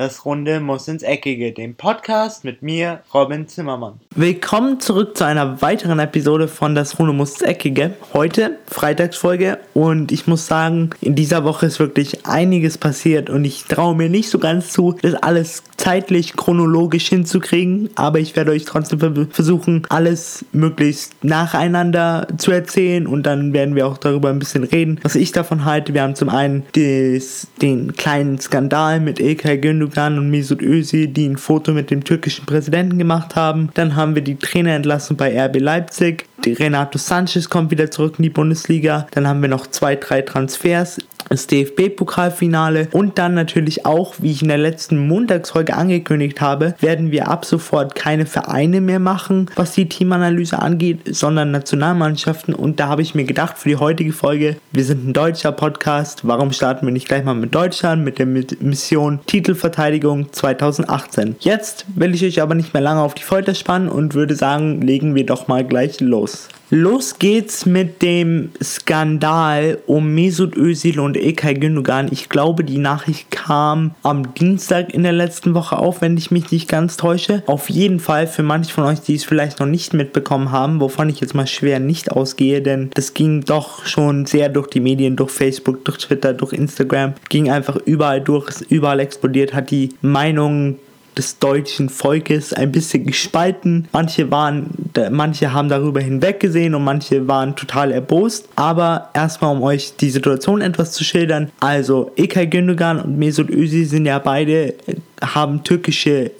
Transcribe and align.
Das 0.00 0.24
Runde 0.24 0.60
muss 0.60 0.88
ins 0.88 1.02
Eckige, 1.02 1.52
dem 1.52 1.74
Podcast 1.74 2.42
mit 2.42 2.62
mir, 2.62 3.00
Robin 3.12 3.46
Zimmermann. 3.48 4.00
Willkommen 4.14 4.80
zurück 4.80 5.14
zu 5.14 5.26
einer 5.26 5.60
weiteren 5.60 5.98
Episode 5.98 6.48
von 6.48 6.74
Das 6.74 6.98
Runde 6.98 7.12
muss 7.12 7.32
ins 7.32 7.42
Eckige. 7.42 7.92
Heute 8.14 8.56
Freitagsfolge 8.66 9.58
und 9.74 10.10
ich 10.10 10.26
muss 10.26 10.46
sagen, 10.46 10.88
in 11.02 11.16
dieser 11.16 11.44
Woche 11.44 11.66
ist 11.66 11.80
wirklich 11.80 12.24
einiges 12.24 12.78
passiert 12.78 13.28
und 13.28 13.44
ich 13.44 13.64
traue 13.64 13.94
mir 13.94 14.08
nicht 14.08 14.30
so 14.30 14.38
ganz 14.38 14.72
zu, 14.72 14.96
das 15.02 15.16
alles 15.16 15.64
zeitlich 15.76 16.34
chronologisch 16.34 17.08
hinzukriegen, 17.10 17.90
aber 17.94 18.20
ich 18.20 18.36
werde 18.36 18.52
euch 18.52 18.64
trotzdem 18.64 19.28
versuchen, 19.30 19.82
alles 19.90 20.46
möglichst 20.52 21.22
nacheinander 21.22 22.26
zu 22.38 22.52
erzählen 22.52 23.06
und 23.06 23.24
dann 23.24 23.52
werden 23.52 23.74
wir 23.74 23.86
auch 23.86 23.98
darüber 23.98 24.30
ein 24.30 24.38
bisschen 24.38 24.64
reden, 24.64 24.98
was 25.02 25.14
ich 25.14 25.32
davon 25.32 25.66
halte. 25.66 25.92
Wir 25.92 26.02
haben 26.02 26.14
zum 26.14 26.30
einen 26.30 26.62
des, 26.74 27.48
den 27.60 27.92
kleinen 27.96 28.38
Skandal 28.38 29.00
mit 29.00 29.20
Ilkay 29.20 29.58
Gündogan 29.58 29.89
Gündogan 29.90 30.18
und 30.18 30.30
Mesut 30.30 30.62
Özil, 30.62 31.08
die 31.08 31.28
ein 31.28 31.36
Foto 31.36 31.72
mit 31.72 31.90
dem 31.90 32.04
türkischen 32.04 32.46
Präsidenten 32.46 32.98
gemacht 32.98 33.34
haben. 33.36 33.70
Dann 33.74 33.96
haben 33.96 34.14
wir 34.14 34.22
die 34.22 34.36
Trainerentlassung 34.36 35.16
bei 35.16 35.38
RB 35.38 35.58
Leipzig. 35.60 36.26
Renato 36.46 36.98
Sanchez 36.98 37.48
kommt 37.50 37.70
wieder 37.70 37.90
zurück 37.90 38.14
in 38.18 38.22
die 38.22 38.30
Bundesliga. 38.30 39.06
Dann 39.10 39.26
haben 39.26 39.42
wir 39.42 39.48
noch 39.48 39.66
zwei, 39.66 39.96
drei 39.96 40.22
Transfers 40.22 40.98
das 41.30 41.46
DFB-Pokalfinale 41.46 42.88
und 42.90 43.18
dann 43.18 43.34
natürlich 43.34 43.86
auch, 43.86 44.14
wie 44.18 44.32
ich 44.32 44.42
in 44.42 44.48
der 44.48 44.58
letzten 44.58 45.06
Montagsfolge 45.06 45.74
angekündigt 45.74 46.40
habe, 46.40 46.74
werden 46.80 47.12
wir 47.12 47.28
ab 47.28 47.44
sofort 47.44 47.94
keine 47.94 48.26
Vereine 48.26 48.80
mehr 48.80 48.98
machen, 48.98 49.48
was 49.54 49.72
die 49.72 49.88
Teamanalyse 49.88 50.58
angeht, 50.58 51.02
sondern 51.08 51.52
Nationalmannschaften 51.52 52.52
und 52.52 52.80
da 52.80 52.88
habe 52.88 53.02
ich 53.02 53.14
mir 53.14 53.24
gedacht 53.24 53.58
für 53.58 53.68
die 53.68 53.76
heutige 53.76 54.12
Folge, 54.12 54.56
wir 54.72 54.84
sind 54.84 55.06
ein 55.06 55.12
deutscher 55.12 55.52
Podcast, 55.52 56.26
warum 56.26 56.50
starten 56.50 56.84
wir 56.84 56.92
nicht 56.92 57.06
gleich 57.06 57.24
mal 57.24 57.34
mit 57.34 57.54
Deutschland 57.54 58.04
mit 58.04 58.18
der 58.18 58.26
Mission 58.26 59.20
Titelverteidigung 59.26 60.32
2018. 60.32 61.36
Jetzt 61.38 61.86
will 61.94 62.12
ich 62.12 62.24
euch 62.24 62.42
aber 62.42 62.56
nicht 62.56 62.74
mehr 62.74 62.82
lange 62.82 63.02
auf 63.02 63.14
die 63.14 63.22
Folter 63.22 63.54
spannen 63.54 63.88
und 63.88 64.14
würde 64.14 64.34
sagen, 64.34 64.80
legen 64.80 65.14
wir 65.14 65.26
doch 65.26 65.46
mal 65.46 65.64
gleich 65.64 66.00
los. 66.00 66.48
Los 66.72 67.18
geht's 67.18 67.66
mit 67.66 68.00
dem 68.00 68.50
Skandal 68.62 69.78
um 69.88 70.14
Mesut 70.14 70.56
Özil 70.56 71.00
und 71.00 71.16
Ilkay 71.16 71.54
Gündogan. 71.54 72.06
Ich 72.12 72.28
glaube, 72.28 72.62
die 72.62 72.78
Nachricht 72.78 73.32
kam 73.32 73.96
am 74.04 74.34
Dienstag 74.34 74.94
in 74.94 75.02
der 75.02 75.10
letzten 75.10 75.54
Woche 75.54 75.76
auf, 75.76 76.00
wenn 76.00 76.16
ich 76.16 76.30
mich 76.30 76.52
nicht 76.52 76.68
ganz 76.68 76.96
täusche. 76.96 77.42
Auf 77.46 77.70
jeden 77.70 77.98
Fall 77.98 78.28
für 78.28 78.44
manche 78.44 78.72
von 78.72 78.84
euch, 78.84 79.00
die 79.00 79.16
es 79.16 79.24
vielleicht 79.24 79.58
noch 79.58 79.66
nicht 79.66 79.94
mitbekommen 79.94 80.52
haben, 80.52 80.80
wovon 80.80 81.08
ich 81.08 81.18
jetzt 81.18 81.34
mal 81.34 81.48
schwer 81.48 81.80
nicht 81.80 82.12
ausgehe, 82.12 82.62
denn 82.62 82.90
das 82.94 83.14
ging 83.14 83.44
doch 83.44 83.84
schon 83.84 84.26
sehr 84.26 84.48
durch 84.48 84.68
die 84.68 84.78
Medien, 84.78 85.16
durch 85.16 85.32
Facebook, 85.32 85.84
durch 85.84 85.98
Twitter, 85.98 86.34
durch 86.34 86.52
Instagram, 86.52 87.14
ging 87.28 87.50
einfach 87.50 87.78
überall 87.84 88.20
durch, 88.20 88.48
ist 88.48 88.70
überall 88.70 89.00
explodiert, 89.00 89.54
hat 89.54 89.72
die 89.72 89.88
Meinung 90.02 90.76
des 91.16 91.38
deutschen 91.38 91.88
Volkes 91.88 92.52
ein 92.52 92.72
bisschen 92.72 93.06
gespalten. 93.06 93.88
Manche 93.92 94.30
waren, 94.30 94.70
manche 95.10 95.52
haben 95.52 95.68
darüber 95.68 96.00
hinweggesehen 96.00 96.74
und 96.74 96.84
manche 96.84 97.26
waren 97.28 97.56
total 97.56 97.92
erbost. 97.92 98.48
Aber 98.56 99.10
erstmal, 99.14 99.54
um 99.54 99.62
euch 99.62 99.96
die 99.96 100.10
Situation 100.10 100.60
etwas 100.60 100.92
zu 100.92 101.04
schildern. 101.04 101.50
Also, 101.60 102.12
Ekay 102.16 102.46
Gündogan 102.46 103.00
und 103.00 103.18
Mesut 103.18 103.50
Özil 103.50 103.86
sind 103.86 104.06
ja 104.06 104.18
beide, 104.18 104.74
haben 105.20 105.62
türkische 105.64 106.10
äh, 106.10 106.30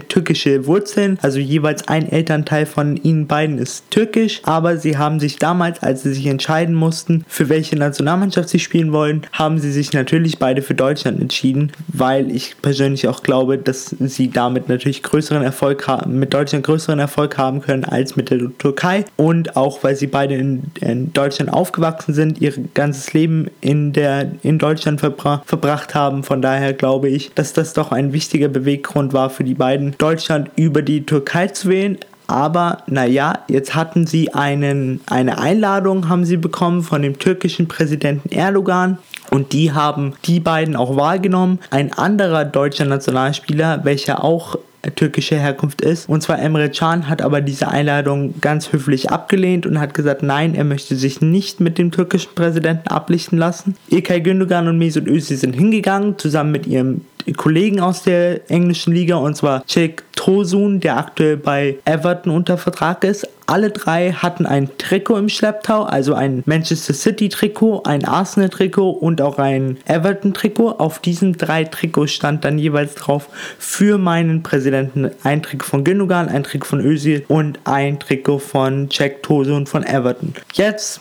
türkische 0.00 0.66
Wurzeln, 0.66 1.18
also 1.22 1.38
jeweils 1.38 1.88
ein 1.88 2.10
Elternteil 2.10 2.66
von 2.66 2.96
ihnen 2.96 3.26
beiden 3.26 3.58
ist 3.58 3.90
türkisch, 3.90 4.40
aber 4.44 4.76
sie 4.76 4.96
haben 4.96 5.20
sich 5.20 5.36
damals, 5.36 5.82
als 5.82 6.02
sie 6.02 6.14
sich 6.14 6.26
entscheiden 6.26 6.74
mussten, 6.74 7.24
für 7.28 7.48
welche 7.48 7.76
Nationalmannschaft 7.76 8.48
sie 8.48 8.58
spielen 8.58 8.92
wollen, 8.92 9.22
haben 9.32 9.58
sie 9.58 9.72
sich 9.72 9.92
natürlich 9.92 10.38
beide 10.38 10.62
für 10.62 10.74
Deutschland 10.74 11.20
entschieden, 11.20 11.72
weil 11.88 12.30
ich 12.30 12.56
persönlich 12.62 13.08
auch 13.08 13.22
glaube, 13.22 13.58
dass 13.58 13.94
sie 14.00 14.30
damit 14.30 14.68
natürlich 14.68 15.02
größeren 15.02 15.42
Erfolg 15.42 15.86
haben, 15.86 16.18
mit 16.18 16.32
Deutschland 16.34 16.64
größeren 16.64 16.98
Erfolg 16.98 17.38
haben 17.38 17.60
können 17.60 17.84
als 17.84 18.16
mit 18.16 18.30
der 18.30 18.40
Türkei. 18.58 19.04
Und 19.16 19.56
auch 19.56 19.82
weil 19.82 19.96
sie 19.96 20.06
beide 20.06 20.34
in, 20.34 20.62
in 20.80 21.12
Deutschland 21.12 21.52
aufgewachsen 21.52 22.14
sind, 22.14 22.40
ihr 22.40 22.52
ganzes 22.74 23.12
Leben 23.12 23.50
in 23.60 23.92
der 23.92 24.32
in 24.42 24.58
Deutschland 24.58 25.00
verbra 25.00 25.42
verbracht 25.46 25.94
haben. 25.94 26.22
Von 26.22 26.42
daher 26.42 26.72
glaube 26.72 27.08
ich, 27.08 27.32
dass 27.34 27.52
das 27.52 27.72
doch 27.72 27.92
ein 27.92 28.12
wichtiger 28.12 28.48
Beweggrund 28.48 29.12
war 29.12 29.30
für 29.30 29.44
die 29.44 29.54
beiden 29.54 29.81
entscheiden, 29.82 29.94
Deutschland 29.98 30.50
über 30.56 30.82
die 30.82 31.04
Türkei 31.04 31.48
zu 31.48 31.68
wählen. 31.68 31.98
Aber 32.28 32.82
naja, 32.86 33.40
jetzt 33.48 33.74
hatten 33.74 34.06
sie 34.06 34.32
einen, 34.32 35.00
eine 35.06 35.38
Einladung, 35.38 36.08
haben 36.08 36.24
sie 36.24 36.36
bekommen 36.36 36.82
von 36.82 37.02
dem 37.02 37.18
türkischen 37.18 37.68
Präsidenten 37.68 38.30
Erdogan. 38.30 38.98
Und 39.30 39.52
die 39.52 39.72
haben 39.72 40.14
die 40.24 40.40
beiden 40.40 40.76
auch 40.76 40.96
wahrgenommen. 40.96 41.58
Ein 41.70 41.92
anderer 41.92 42.44
deutscher 42.44 42.84
Nationalspieler, 42.84 43.84
welcher 43.84 44.24
auch 44.24 44.56
türkischer 44.90 45.38
Herkunft 45.38 45.80
ist. 45.80 46.08
Und 46.08 46.22
zwar 46.22 46.38
Emre 46.40 46.70
Can 46.70 47.08
hat 47.08 47.22
aber 47.22 47.40
diese 47.40 47.68
Einladung 47.68 48.34
ganz 48.40 48.72
höflich 48.72 49.10
abgelehnt 49.10 49.64
und 49.66 49.78
hat 49.78 49.94
gesagt, 49.94 50.22
nein, 50.22 50.54
er 50.54 50.64
möchte 50.64 50.96
sich 50.96 51.20
nicht 51.20 51.60
mit 51.60 51.78
dem 51.78 51.90
türkischen 51.90 52.34
Präsidenten 52.34 52.88
ablichten 52.88 53.38
lassen. 53.38 53.76
Ilkay 53.88 54.20
Gündogan 54.20 54.68
und 54.68 54.78
Mesut 54.78 55.06
Özil 55.06 55.36
sind 55.36 55.54
hingegangen, 55.54 56.18
zusammen 56.18 56.50
mit 56.50 56.66
ihrem 56.66 57.02
Kollegen 57.36 57.80
aus 57.80 58.02
der 58.02 58.50
englischen 58.50 58.92
Liga 58.92 59.16
und 59.16 59.36
zwar 59.36 59.64
Cenk 59.66 60.02
Tosun, 60.22 60.78
der 60.78 60.98
aktuell 60.98 61.36
bei 61.36 61.78
Everton 61.84 62.32
unter 62.32 62.56
Vertrag 62.56 63.02
ist. 63.02 63.28
Alle 63.46 63.70
drei 63.70 64.12
hatten 64.12 64.46
ein 64.46 64.70
Trikot 64.78 65.16
im 65.16 65.28
Schlepptau, 65.28 65.82
also 65.82 66.14
ein 66.14 66.44
Manchester 66.46 66.94
City 66.94 67.28
Trikot, 67.28 67.82
ein 67.82 68.04
Arsenal 68.04 68.48
Trikot 68.48 68.90
und 68.90 69.20
auch 69.20 69.38
ein 69.38 69.78
Everton 69.84 70.32
Trikot. 70.32 70.76
Auf 70.78 71.00
diesen 71.00 71.36
drei 71.36 71.64
Trikots 71.64 72.12
stand 72.12 72.44
dann 72.44 72.56
jeweils 72.56 72.94
drauf 72.94 73.28
für 73.58 73.98
meinen 73.98 74.44
Präsidenten 74.44 75.10
ein 75.24 75.42
Trikot 75.42 75.66
von 75.66 75.82
Gündogan, 75.82 76.28
ein 76.28 76.44
Trikot 76.44 76.68
von 76.68 76.80
Özil 76.86 77.24
und 77.26 77.58
ein 77.64 77.98
Trikot 77.98 78.38
von 78.38 78.86
Jack 78.92 79.24
Tosun 79.24 79.66
von 79.66 79.84
Everton. 79.84 80.34
Jetzt 80.52 81.00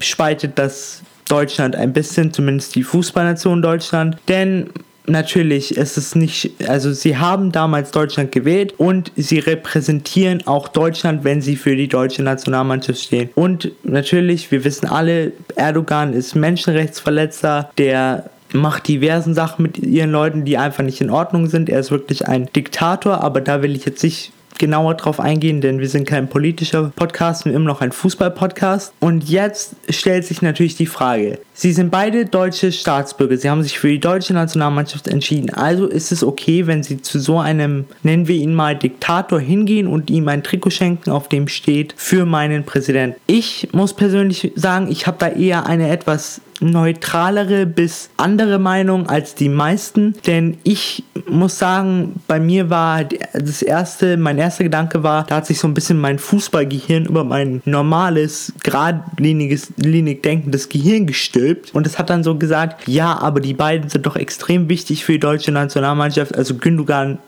spaltet 0.00 0.58
das 0.58 1.02
Deutschland 1.28 1.76
ein 1.76 1.92
bisschen, 1.92 2.32
zumindest 2.32 2.74
die 2.74 2.84
Fußballnation 2.84 3.60
Deutschland, 3.60 4.16
denn 4.28 4.70
natürlich 5.06 5.76
ist 5.76 5.96
es 5.96 6.14
nicht, 6.14 6.52
also 6.68 6.92
sie 6.92 7.16
haben 7.16 7.52
damals 7.52 7.90
Deutschland 7.90 8.32
gewählt 8.32 8.74
und 8.78 9.12
sie 9.16 9.38
repräsentieren 9.38 10.46
auch 10.46 10.68
Deutschland, 10.68 11.24
wenn 11.24 11.40
sie 11.40 11.56
für 11.56 11.76
die 11.76 11.88
deutsche 11.88 12.22
Nationalmannschaft 12.22 13.00
stehen. 13.00 13.30
Und 13.34 13.72
natürlich, 13.84 14.50
wir 14.50 14.64
wissen 14.64 14.86
alle, 14.86 15.32
Erdogan 15.56 16.12
ist 16.12 16.34
Menschenrechtsverletzer, 16.34 17.70
der 17.78 18.30
macht 18.52 18.86
diversen 18.88 19.34
Sachen 19.34 19.62
mit 19.62 19.78
ihren 19.78 20.12
Leuten, 20.12 20.44
die 20.44 20.58
einfach 20.58 20.84
nicht 20.84 21.00
in 21.00 21.10
Ordnung 21.10 21.46
sind. 21.46 21.70
Er 21.70 21.80
ist 21.80 21.90
wirklich 21.90 22.28
ein 22.28 22.48
Diktator, 22.54 23.22
aber 23.22 23.40
da 23.40 23.62
will 23.62 23.74
ich 23.74 23.84
jetzt 23.84 24.02
nicht 24.02 24.32
genauer 24.58 24.94
drauf 24.94 25.18
eingehen, 25.18 25.60
denn 25.60 25.80
wir 25.80 25.88
sind 25.88 26.06
kein 26.06 26.28
politischer 26.28 26.92
Podcast, 26.94 27.44
wir 27.44 27.50
sind 27.50 27.56
immer 27.56 27.72
noch 27.72 27.80
ein 27.80 27.90
Fußball-Podcast. 27.90 28.92
Und 29.00 29.28
jetzt 29.28 29.74
stellt 29.88 30.24
sich 30.24 30.42
natürlich 30.42 30.76
die 30.76 30.86
Frage, 30.86 31.38
Sie 31.54 31.72
sind 31.72 31.90
beide 31.90 32.24
deutsche 32.24 32.72
Staatsbürger, 32.72 33.36
Sie 33.36 33.50
haben 33.50 33.62
sich 33.62 33.78
für 33.78 33.88
die 33.88 34.00
deutsche 34.00 34.32
Nationalmannschaft 34.32 35.06
entschieden, 35.06 35.50
also 35.50 35.86
ist 35.86 36.10
es 36.10 36.24
okay, 36.24 36.66
wenn 36.66 36.82
Sie 36.82 37.02
zu 37.02 37.20
so 37.20 37.38
einem, 37.38 37.84
nennen 38.02 38.26
wir 38.26 38.36
ihn 38.36 38.54
mal 38.54 38.76
Diktator, 38.76 39.38
hingehen 39.38 39.86
und 39.86 40.10
ihm 40.10 40.28
ein 40.28 40.42
Trikot 40.42 40.70
schenken, 40.70 41.10
auf 41.10 41.28
dem 41.28 41.48
steht, 41.48 41.94
für 41.96 42.24
meinen 42.24 42.64
Präsidenten. 42.64 43.20
Ich 43.26 43.68
muss 43.72 43.92
persönlich 43.92 44.52
sagen, 44.54 44.90
ich 44.90 45.06
habe 45.06 45.18
da 45.20 45.28
eher 45.28 45.66
eine 45.66 45.90
etwas 45.90 46.40
neutralere 46.62 47.66
bis 47.66 48.10
andere 48.16 48.58
Meinung 48.58 49.08
als 49.08 49.34
die 49.34 49.48
meisten, 49.48 50.14
denn 50.26 50.56
ich 50.62 51.04
muss 51.28 51.58
sagen, 51.58 52.20
bei 52.28 52.40
mir 52.40 52.70
war 52.70 53.04
das 53.04 53.62
erste, 53.62 54.16
mein 54.16 54.38
erster 54.38 54.64
Gedanke 54.64 55.02
war, 55.02 55.24
da 55.24 55.36
hat 55.36 55.46
sich 55.46 55.58
so 55.58 55.66
ein 55.68 55.74
bisschen 55.74 55.98
mein 55.98 56.18
Fußballgehirn 56.18 57.06
über 57.06 57.24
mein 57.24 57.62
normales, 57.64 58.52
geradliniges, 58.62 59.72
linig 59.76 60.22
denkendes 60.22 60.68
Gehirn 60.68 61.06
gestülpt 61.42 61.74
und 61.74 61.86
es 61.86 61.98
hat 61.98 62.10
dann 62.10 62.22
so 62.22 62.36
gesagt, 62.36 62.88
ja, 62.88 63.18
aber 63.18 63.40
die 63.40 63.54
beiden 63.54 63.88
sind 63.88 64.06
doch 64.06 64.16
extrem 64.16 64.68
wichtig 64.68 65.04
für 65.04 65.12
die 65.12 65.20
deutsche 65.20 65.52
Nationalmannschaft, 65.52 66.34
also 66.36 66.54
Gündogan 66.54 67.18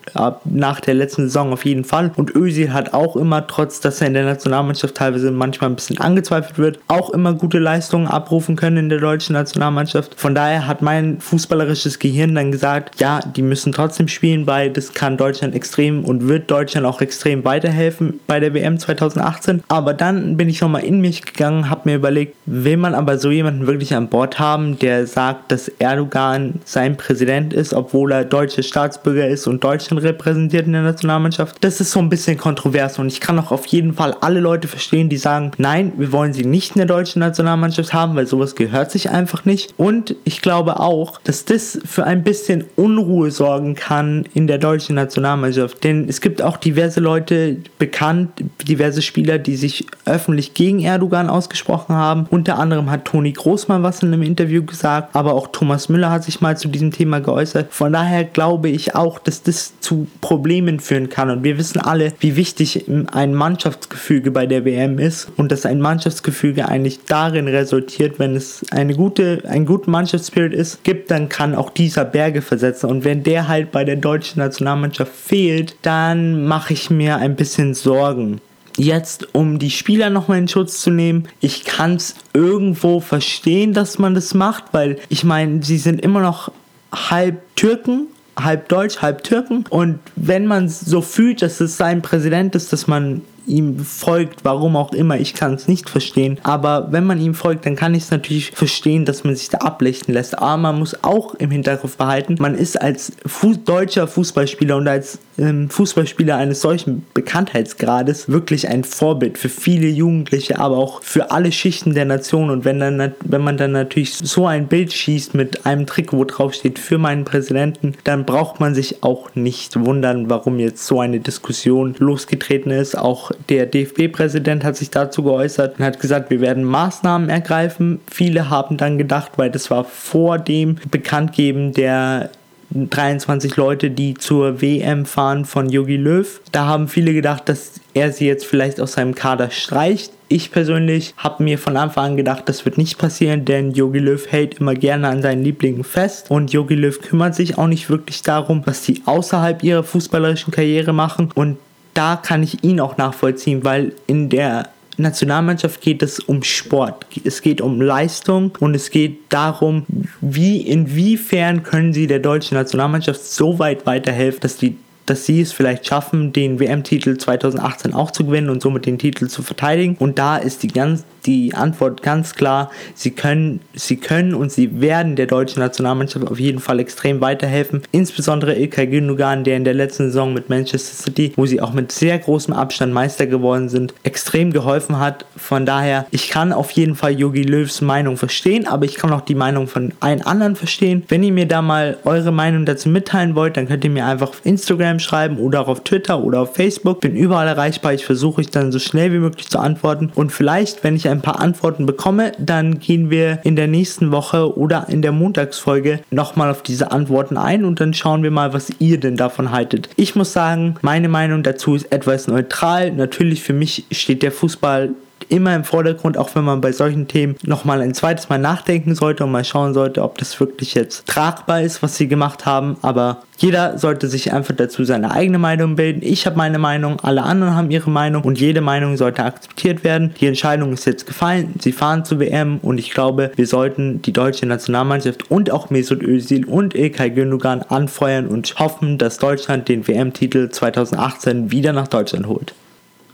nach 0.44 0.81
der 0.81 0.94
letzten 0.94 1.25
Saison 1.25 1.52
auf 1.52 1.64
jeden 1.64 1.84
Fall 1.84 2.12
und 2.16 2.34
Özil 2.34 2.72
hat 2.72 2.94
auch 2.94 3.16
immer, 3.16 3.46
trotz 3.46 3.81
dass 3.81 4.00
er 4.00 4.06
in 4.06 4.14
der 4.14 4.25
Nationalmannschaft 4.25 4.94
teilweise 4.94 5.31
manchmal 5.31 5.70
ein 5.70 5.76
bisschen 5.76 5.99
angezweifelt 5.99 6.58
wird, 6.58 6.78
auch 6.88 7.11
immer 7.11 7.34
gute 7.34 7.58
Leistungen 7.58 8.06
abrufen 8.06 8.56
können 8.56 8.76
in 8.76 8.88
der 8.88 9.00
deutschen 9.00 9.32
Nationalmannschaft. 9.32 10.14
Von 10.17 10.34
daher 10.34 10.67
hat 10.67 10.82
mein 10.82 11.20
fußballerisches 11.20 11.99
Gehirn 11.99 12.34
dann 12.34 12.52
gesagt, 12.52 13.00
ja, 13.00 13.20
die 13.20 13.43
müssen 13.43 13.72
trotzdem 13.72 14.08
spielen, 14.08 14.46
weil 14.46 14.70
das 14.70 14.93
kann 14.93 15.17
Deutschland 15.17 15.55
extrem 15.55 16.05
und 16.05 16.28
wird 16.28 16.50
Deutschland 16.50 16.87
auch 16.87 17.00
extrem 17.00 17.44
weiterhelfen 17.44 18.20
bei 18.26 18.40
der 18.40 18.55
WM 18.55 18.78
2018. 18.78 19.62
Aber 19.69 19.94
dann 19.94 20.37
bin 20.37 20.49
ich 20.49 20.60
nochmal 20.60 20.84
in 20.84 21.00
mich 21.00 21.25
gegangen, 21.25 21.70
habe 21.70 21.88
mir 21.88 21.96
überlegt, 21.96 22.37
will 22.46 22.76
man 22.76 22.94
aber 22.94 23.19
so 23.19 23.31
jemanden 23.31 23.67
wirklich 23.67 23.94
an 24.04 24.08
Bord 24.08 24.38
haben, 24.38 24.78
der 24.78 25.06
sagt, 25.06 25.50
dass 25.50 25.68
Erdogan 25.78 26.60
sein 26.64 26.96
Präsident 26.96 27.52
ist, 27.52 27.72
obwohl 27.72 28.12
er 28.12 28.24
deutscher 28.24 28.62
Staatsbürger 28.62 29.28
ist 29.28 29.46
und 29.46 29.64
Deutschland 29.64 30.02
repräsentiert 30.02 30.66
in 30.66 30.72
der 30.72 30.82
Nationalmannschaft? 30.82 31.56
Das 31.62 31.80
ist 31.80 31.90
so 31.90 32.00
ein 32.00 32.08
bisschen 32.08 32.36
kontrovers 32.36 32.98
und 32.98 33.06
ich 33.06 33.20
kann 33.20 33.38
auch 33.38 33.50
auf 33.50 33.66
jeden 33.66 33.94
Fall 33.94 34.14
alle 34.20 34.40
Leute 34.40 34.68
verstehen, 34.68 35.08
die 35.08 35.16
sagen, 35.16 35.52
nein, 35.58 35.92
wir 35.96 36.12
wollen 36.12 36.32
sie 36.32 36.44
nicht 36.44 36.76
in 36.76 36.80
der 36.80 36.86
deutschen 36.86 37.20
Nationalmannschaft 37.20 37.92
haben, 37.92 38.14
weil 38.16 38.26
sowas 38.26 38.54
gehört 38.54 38.90
sich 38.90 39.10
einfach 39.10 39.44
nicht. 39.44 39.74
Und 39.76 40.16
ich 40.24 40.42
glaube 40.42 40.80
auch, 40.80 41.20
dass 41.24 41.44
das 41.44 41.78
für 41.84 42.04
ein 42.04 42.22
bisschen 42.22 42.64
Unruhe 42.76 43.30
sorgen 43.30 43.74
kann 43.74 44.26
in 44.34 44.46
der 44.46 44.58
deutschen 44.58 44.96
Nationalmannschaft. 44.96 45.82
Denn 45.82 46.08
es 46.08 46.20
gibt 46.20 46.42
auch 46.42 46.56
diverse 46.56 47.00
Leute 47.00 47.58
bekannt, 47.78 48.30
diverse 48.66 49.02
Spieler, 49.02 49.38
die 49.38 49.56
sich 49.56 49.86
öffentlich 50.04 50.54
gegen 50.54 50.80
Erdogan 50.80 51.30
ausgesprochen 51.30 51.94
haben. 51.94 52.26
Unter 52.30 52.58
anderem 52.58 52.90
hat 52.90 53.04
Toni 53.04 53.32
Groß 53.32 53.68
mal 53.68 53.82
was 53.94 54.02
in 54.02 54.12
einem 54.12 54.23
Interview 54.23 54.64
gesagt, 54.64 55.14
aber 55.14 55.35
auch 55.35 55.49
Thomas 55.49 55.88
Müller 55.88 56.11
hat 56.11 56.25
sich 56.25 56.41
mal 56.41 56.56
zu 56.56 56.69
diesem 56.69 56.91
Thema 56.91 57.20
geäußert. 57.20 57.73
Von 57.73 57.93
daher 57.93 58.25
glaube 58.25 58.69
ich 58.69 58.94
auch, 58.94 59.19
dass 59.19 59.43
das 59.43 59.79
zu 59.81 60.08
Problemen 60.20 60.81
führen 60.81 61.08
kann. 61.08 61.31
Und 61.31 61.44
wir 61.44 61.58
wissen 61.58 61.81
alle, 61.81 62.12
wie 62.19 62.37
wichtig 62.37 62.87
ein 63.12 63.35
Mannschaftsgefüge 63.35 64.31
bei 64.31 64.46
der 64.46 64.64
WM 64.64 64.99
ist 64.99 65.29
und 65.37 65.52
dass 65.52 65.64
ein 65.64 65.81
Mannschaftsgefüge 65.81 66.69
eigentlich 66.69 67.05
darin 67.06 67.46
resultiert, 67.46 68.19
wenn 68.19 68.35
es 68.35 68.64
eine 68.70 68.94
gute, 68.94 69.43
einen 69.46 69.67
guten 69.67 69.91
Mannschaftsspirit 69.91 70.52
ist, 70.52 70.82
gibt, 70.82 71.11
dann 71.11 71.29
kann 71.29 71.55
auch 71.55 71.70
dieser 71.70 72.05
Berge 72.05 72.43
versetzen. 72.43 72.91
Und 72.91 73.05
wenn 73.05 73.23
der 73.23 73.46
halt 73.49 73.70
bei 73.70 73.85
der 73.85 73.96
deutschen 73.96 74.41
Nationalmannschaft 74.41 75.12
fehlt, 75.12 75.76
dann 75.82 76.44
mache 76.46 76.73
ich 76.73 76.91
mir 76.91 77.17
ein 77.17 77.37
bisschen 77.37 77.75
Sorgen. 77.75 78.41
Jetzt, 78.76 79.34
um 79.34 79.58
die 79.58 79.70
Spieler 79.70 80.10
nochmal 80.10 80.38
in 80.38 80.48
Schutz 80.48 80.80
zu 80.80 80.90
nehmen, 80.90 81.28
ich 81.40 81.64
kann 81.64 81.94
es 81.94 82.14
irgendwo 82.32 83.00
verstehen, 83.00 83.72
dass 83.72 83.98
man 83.98 84.14
das 84.14 84.34
macht, 84.34 84.64
weil 84.72 84.98
ich 85.08 85.24
meine, 85.24 85.62
sie 85.62 85.78
sind 85.78 86.00
immer 86.00 86.20
noch 86.20 86.50
halb 86.92 87.40
Türken 87.56 88.08
halb 88.38 88.68
Deutsch, 88.68 88.98
halb 88.98 89.22
Türken. 89.24 89.64
Und 89.70 90.00
wenn 90.16 90.46
man 90.46 90.68
so 90.68 91.00
fühlt, 91.00 91.42
dass 91.42 91.60
es 91.60 91.76
sein 91.76 92.02
Präsident 92.02 92.54
ist, 92.54 92.72
dass 92.72 92.86
man 92.86 93.22
ihm 93.46 93.79
folgt, 93.79 94.44
warum 94.44 94.76
auch 94.76 94.93
immer, 94.93 95.19
ich 95.19 95.35
kann 95.35 95.55
es 95.55 95.69
nicht 95.69 95.91
verstehen. 95.91 96.38
Aber 96.43 96.88
wenn 96.91 97.05
man 97.05 97.20
ihm 97.20 97.35
folgt, 97.35 97.67
dann 97.67 97.76
kann 97.76 97.94
ich 97.94 98.05
es 98.05 98.11
natürlich 98.11 98.50
verstehen, 98.50 99.05
dass 99.05 99.25
man 99.25 99.37
sich 99.37 99.49
da 99.49 99.58
ablichten 99.58 100.14
lässt. 100.14 100.38
Aber 100.38 100.56
man 100.56 100.79
muss 100.79 101.02
auch 101.02 101.35
im 101.35 101.50
Hinterkopf 101.50 101.96
behalten, 101.96 102.37
man 102.38 102.55
ist 102.55 102.81
als 102.81 103.12
Fu 103.26 103.55
deutscher 103.55 104.06
Fußballspieler 104.06 104.76
und 104.76 104.88
als 104.88 105.19
ähm, 105.38 105.69
Fußballspieler 105.69 106.37
eines 106.37 106.61
solchen 106.61 107.05
Bekanntheitsgrades 107.14 108.29
wirklich 108.29 108.69
ein 108.69 108.85
Vorbild 108.85 109.38
für 109.38 109.49
viele 109.49 109.88
Jugendliche, 109.88 110.58
aber 110.58 110.76
auch 110.76 111.02
für 111.02 111.31
alle 111.31 111.52
Schichten 111.52 111.94
der 111.94 112.05
Nation. 112.05 112.50
Und 112.50 112.64
wenn, 112.64 112.81
dann, 112.81 113.14
wenn 113.25 113.43
man 113.43 113.56
dann 113.56 113.73
natürlich 113.73 114.14
so 114.14 114.46
ein 114.46 114.69
Bild 114.69 114.93
schießt 114.93 115.35
mit 115.35 115.67
einem 115.67 115.87
Trick, 115.87 116.12
wo 116.12 116.25
drauf 116.25 116.55
steht, 116.55 116.79
für 116.79 116.99
meinen 116.99 117.25
Präsidenten, 117.25 117.94
dann 118.05 118.25
braucht 118.25 118.61
man 118.61 118.75
sich 118.75 119.02
auch 119.02 119.35
nicht 119.35 119.76
wundern, 119.85 120.31
warum 120.31 120.58
jetzt 120.58 120.87
so 120.87 121.00
eine 121.00 121.20
Diskussion 121.20 121.94
losgetreten 121.99 122.70
ist. 122.70 122.96
Auch 122.96 123.31
der 123.48 123.66
DFB-Präsident 123.66 124.64
hat 124.64 124.76
sich 124.76 124.90
dazu 124.90 125.22
geäußert 125.22 125.78
und 125.78 125.84
hat 125.84 126.00
gesagt, 126.00 126.31
wir 126.31 126.40
werden 126.40 126.64
Maßnahmen 126.64 127.28
ergreifen. 127.28 128.00
Viele 128.10 128.50
haben 128.50 128.76
dann 128.76 128.98
gedacht, 128.98 129.32
weil 129.36 129.50
das 129.50 129.70
war 129.70 129.84
vor 129.84 130.38
dem 130.38 130.76
Bekanntgeben 130.90 131.72
der 131.72 132.31
23 132.75 133.56
Leute, 133.56 133.90
die 133.90 134.14
zur 134.14 134.60
WM 134.60 135.06
fahren 135.06 135.44
von 135.44 135.69
Yogi 135.69 135.96
Löw. 135.96 136.40
Da 136.50 136.66
haben 136.66 136.88
viele 136.88 137.12
gedacht, 137.12 137.48
dass 137.48 137.81
er 137.94 138.12
sie 138.12 138.26
jetzt 138.26 138.44
vielleicht 138.44 138.81
aus 138.81 138.92
seinem 138.94 139.14
Kader 139.14 139.50
streicht. 139.50 140.12
Ich 140.28 140.50
persönlich 140.50 141.14
habe 141.16 141.44
mir 141.44 141.58
von 141.58 141.76
Anfang 141.76 142.04
an 142.04 142.16
gedacht, 142.16 142.48
das 142.48 142.64
wird 142.64 142.76
nicht 142.76 142.98
passieren, 142.98 143.44
denn 143.44 143.72
Yogi 143.72 144.00
Löw 144.00 144.26
hält 144.31 144.54
immer 144.54 144.75
gerne 144.75 145.08
an 145.08 145.22
seinen 145.22 145.44
Lieblingen 145.44 145.84
fest 145.84 146.31
und 146.31 146.52
Yogi 146.52 146.75
Löw 146.75 147.00
kümmert 147.00 147.36
sich 147.36 147.58
auch 147.58 147.69
nicht 147.69 147.88
wirklich 147.88 148.22
darum, 148.22 148.62
was 148.64 148.84
sie 148.84 149.02
außerhalb 149.04 149.62
ihrer 149.62 149.84
fußballerischen 149.84 150.52
Karriere 150.52 150.92
machen 150.92 151.31
und 151.34 151.58
da 151.94 152.17
kann 152.17 152.43
ich 152.43 152.62
ihn 152.64 152.81
auch 152.81 152.96
nachvollziehen, 152.96 153.64
weil 153.64 153.93
in 154.06 154.29
der 154.29 154.69
Nationalmannschaft 154.96 155.81
geht 155.81 156.02
es 156.02 156.20
um 156.20 156.43
Sport. 156.43 157.06
Es 157.25 157.43
geht 157.43 157.61
um 157.61 157.81
Leistung 157.81 158.52
und 158.61 158.75
es 158.75 158.91
geht 158.91 159.19
darum, 159.29 159.87
wie, 160.20 160.61
inwiefern 160.61 161.62
können 161.62 161.93
sie 161.93 162.06
der 162.06 162.20
deutschen 162.20 162.56
Nationalmannschaft 162.56 163.25
so 163.25 163.58
weit 163.58 163.87
weiterhelfen, 163.87 164.41
dass 164.41 164.56
die 164.56 164.76
dass 165.06 165.26
sie 165.26 165.40
es 165.40 165.52
vielleicht 165.52 165.86
schaffen, 165.86 166.32
den 166.32 166.58
WM-Titel 166.58 167.16
2018 167.16 167.94
auch 167.94 168.10
zu 168.10 168.24
gewinnen 168.24 168.50
und 168.50 168.62
somit 168.62 168.86
den 168.86 168.98
Titel 168.98 169.28
zu 169.28 169.42
verteidigen. 169.42 169.96
Und 169.98 170.18
da 170.18 170.36
ist 170.36 170.62
die 170.62 170.68
ganz 170.68 171.04
die 171.26 171.54
Antwort 171.54 172.02
ganz 172.02 172.34
klar, 172.34 172.70
sie 172.94 173.10
können, 173.10 173.60
sie 173.74 173.96
können 173.96 174.34
und 174.34 174.52
sie 174.52 174.80
werden 174.80 175.16
der 175.16 175.26
deutschen 175.26 175.60
Nationalmannschaft 175.60 176.26
auf 176.26 176.38
jeden 176.38 176.60
Fall 176.60 176.80
extrem 176.80 177.20
weiterhelfen. 177.20 177.82
Insbesondere 177.92 178.54
Ilkay 178.54 178.86
Gündogan, 178.86 179.44
der 179.44 179.56
in 179.56 179.64
der 179.64 179.74
letzten 179.74 180.04
Saison 180.04 180.34
mit 180.34 180.48
Manchester 180.48 181.02
City, 181.02 181.32
wo 181.36 181.46
sie 181.46 181.60
auch 181.60 181.72
mit 181.72 181.92
sehr 181.92 182.18
großem 182.18 182.54
Abstand 182.54 182.92
Meister 182.92 183.26
geworden 183.26 183.68
sind, 183.68 183.94
extrem 184.02 184.52
geholfen 184.52 184.98
hat. 184.98 185.24
Von 185.36 185.66
daher, 185.66 186.06
ich 186.10 186.28
kann 186.28 186.52
auf 186.52 186.70
jeden 186.72 186.94
Fall 186.94 187.18
Yogi 187.18 187.42
Löws 187.42 187.80
Meinung 187.80 188.16
verstehen, 188.16 188.66
aber 188.66 188.84
ich 188.84 188.96
kann 188.96 189.12
auch 189.12 189.22
die 189.22 189.34
Meinung 189.34 189.66
von 189.66 189.92
allen 190.00 190.22
anderen 190.22 190.56
verstehen. 190.56 191.04
Wenn 191.08 191.22
ihr 191.22 191.32
mir 191.32 191.46
da 191.46 191.62
mal 191.62 191.98
eure 192.04 192.32
Meinung 192.32 192.64
dazu 192.64 192.88
mitteilen 192.88 193.34
wollt, 193.34 193.56
dann 193.56 193.66
könnt 193.66 193.84
ihr 193.84 193.90
mir 193.90 194.06
einfach 194.06 194.28
auf 194.28 194.44
Instagram 194.44 194.94
schreiben 195.00 195.38
oder 195.38 195.61
auch 195.61 195.69
auf 195.69 195.85
Twitter 195.85 196.23
oder 196.23 196.41
auf 196.41 196.55
Facebook. 196.55 197.00
Bin 197.00 197.17
überall 197.17 197.49
erreichbar. 197.49 197.94
Ich 197.94 198.05
versuche 198.05 198.41
ich 198.41 198.50
dann 198.50 198.73
so 198.73 198.79
schnell 198.79 199.12
wie 199.12 199.19
möglich 199.19 199.49
zu 199.49 199.58
antworten. 199.58 200.11
Und 200.14 200.32
vielleicht, 200.32 200.85
wenn 200.85 200.96
ich 200.96 201.08
ein 201.08 201.23
paar 201.23 201.41
Antworten 201.41 201.87
bekomme, 201.87 202.32
dann 202.38 202.79
gehen 202.79 203.11
wir 203.11 203.41
in 203.44 203.56
der 203.56 203.67
nächsten 203.67 204.12
Woche 204.12 204.56
oder 204.56 204.87
in 204.88 205.02
der 205.02 205.12
Montagsfolge 205.12 206.00
nochmal 206.11 206.50
auf 206.50 206.62
diese 206.62 206.93
Antworten 206.93 207.37
ein 207.37 207.64
und 207.64 207.81
dann 207.81 207.94
schauen 207.94 208.23
wir 208.23 208.31
mal, 208.31 208.52
was 208.52 208.70
ihr 208.79 208.99
denn 208.99 209.17
davon 209.17 209.50
haltet. 209.50 209.88
Ich 209.96 210.14
muss 210.14 210.32
sagen, 210.32 210.76
meine 210.82 211.08
Meinung 211.08 211.43
dazu 211.43 211.75
ist 211.75 211.93
etwas 211.93 212.29
neutral. 212.29 212.93
Natürlich 212.93 213.43
für 213.43 213.52
mich 213.52 213.85
steht 213.91 214.23
der 214.23 214.32
Fußball 214.32 214.91
immer 215.34 215.54
im 215.54 215.64
Vordergrund, 215.64 216.16
auch 216.16 216.34
wenn 216.34 216.44
man 216.44 216.60
bei 216.60 216.72
solchen 216.72 217.08
Themen 217.08 217.36
nochmal 217.42 217.81
ein 217.81 217.92
zweites 217.92 218.28
Mal 218.28 218.38
nachdenken 218.38 218.94
sollte 218.94 219.25
und 219.25 219.32
mal 219.32 219.44
schauen 219.44 219.75
sollte, 219.75 220.02
ob 220.02 220.16
das 220.19 220.38
wirklich 220.38 220.75
jetzt 220.75 221.06
tragbar 221.06 221.62
ist, 221.62 221.82
was 221.82 221.96
sie 221.96 222.06
gemacht 222.06 222.46
haben. 222.46 222.76
Aber 222.82 223.22
jeder 223.38 223.78
sollte 223.78 224.06
sich 224.06 224.32
einfach 224.32 224.54
dazu 224.54 224.84
seine 224.84 225.10
eigene 225.10 225.38
Meinung 225.38 225.75
bilden. 225.75 226.02
Ich 226.04 226.25
habe 226.26 226.36
meine 226.36 226.58
Meinung, 226.58 227.00
alle 227.00 227.25
anderen 227.25 227.56
haben 227.56 227.70
ihre 227.70 227.90
Meinung 227.90 228.22
und 228.22 228.38
jede 228.38 228.60
Meinung 228.60 228.96
sollte 228.96 229.25
akzeptiert 229.25 229.82
werden. 229.82 230.14
Die 230.20 230.26
Entscheidung 230.26 230.72
ist 230.72 230.84
jetzt 230.84 231.06
gefallen. 231.06 231.54
Sie 231.60 231.72
fahren 231.72 232.04
zur 232.04 232.20
WM 232.20 232.58
und 232.62 232.78
ich 232.78 232.92
glaube, 232.92 233.32
wir 233.34 233.46
sollten 233.46 234.02
die 234.02 234.12
deutsche 234.12 234.46
Nationalmannschaft 234.46 235.31
und 235.31 235.50
auch 235.50 235.70
Mesut 235.70 236.02
Özil 236.02 236.44
und 236.44 236.76
Ilkay 236.76 237.10
Gündogan 237.10 237.62
anfeuern 237.62 238.28
und 238.28 238.54
hoffen, 238.58 238.98
dass 238.98 239.19
Deutschland 239.19 239.69
den 239.69 239.86
WM-Titel 239.86 240.50
2018 240.50 241.50
wieder 241.50 241.72
nach 241.72 241.88
Deutschland 241.88 242.29
holt. 242.29 242.55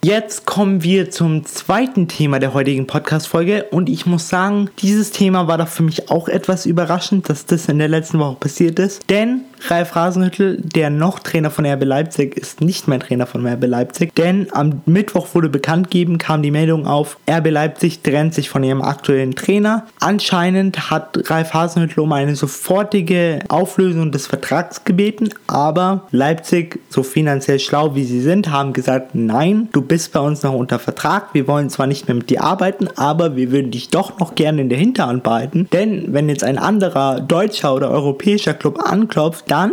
Jetzt 0.03 0.47
kommen 0.47 0.83
wir 0.83 1.11
zum 1.11 1.45
zweiten 1.45 2.09
Thema 2.09 2.39
der 2.39 2.55
heutigen 2.55 2.87
Podcast-Folge. 2.87 3.65
Und 3.71 3.91
ich 3.91 4.07
muss 4.07 4.31
sagen, 4.31 4.71
dieses 4.79 5.11
Thema 5.11 5.47
war 5.47 5.59
doch 5.59 5.69
für 5.69 5.83
mich 5.83 6.11
auch 6.11 6.27
etwas 6.27 6.65
überraschend, 6.65 7.29
dass 7.29 7.45
das 7.45 7.69
in 7.69 7.79
der 7.79 7.89
letzten 7.89 8.19
Woche 8.19 8.37
passiert 8.37 8.79
ist, 8.79 9.11
denn 9.11 9.43
Ralf 9.69 9.97
Rasenhüttel, 9.97 10.59
der 10.61 10.91
noch 10.91 11.19
Trainer 11.19 11.51
von 11.51 11.67
RB 11.67 11.85
Leipzig 11.85 12.37
ist, 12.37 12.61
nicht 12.61 12.89
mehr 12.89 13.01
Trainer 13.01 13.27
von 13.27 13.47
RB 13.47 13.67
Leipzig, 13.67 14.15
denn 14.15 14.49
am 14.53 14.83
Mittwoch 14.87 15.29
wurde 15.35 15.49
bekannt 15.49 15.91
gegeben, 15.91 16.19
kam 16.19 16.43
die 16.43 16.51
Meldung 16.51 16.87
auf, 16.87 17.19
RB 17.29 17.51
Leipzig 17.51 18.03
trennt 18.03 18.35
sich 18.35 18.49
von 18.49 18.65
ihrem 18.65 18.83
aktuellen 18.83 19.35
Trainer. 19.35 19.87
Anscheinend 20.01 20.91
hat 20.91 21.31
Ralf 21.31 21.53
Hasenhüttel 21.55 22.01
um 22.01 22.13
eine 22.13 22.37
sofortige 22.37 23.41
Auflösung 23.49 24.13
des 24.13 24.27
Vertrags 24.27 24.85
gebeten, 24.85 25.31
aber 25.47 26.07
Leipzig, 26.11 26.81
so 26.89 27.03
finanziell 27.03 27.59
schlau 27.59 27.95
wie 27.95 28.05
sie 28.05 28.21
sind, 28.21 28.51
haben 28.51 28.73
gesagt, 28.73 29.15
nein, 29.15 29.69
du 29.73 29.83
bist 29.83 30.13
bei 30.13 30.21
uns 30.21 30.43
noch 30.43 30.55
unter 30.55 30.79
Vertrag. 30.79 31.35
Wir 31.35 31.47
wollen 31.47 31.71
zwar 31.71 31.87
nicht 31.87 32.09
mehr 32.09 32.15
mit 32.15 32.31
dir 32.31 32.43
arbeiten, 32.43 32.89
aber 32.97 33.37
wir 33.37 33.53
würden 33.53 33.71
dich 33.71 33.89
doch 33.89 34.19
noch 34.19 34.35
gerne 34.35 34.63
in 34.63 34.69
der 34.69 34.79
Hinterhand 34.79 35.23
behalten. 35.23 35.69
Denn 35.73 36.13
wenn 36.13 36.29
jetzt 36.29 36.45
ein 36.45 36.59
anderer 36.59 37.21
deutscher 37.21 37.75
oder 37.75 37.91
europäischer 37.91 38.55
Club 38.55 38.79
anklopft, 38.81 39.50
dann 39.51 39.73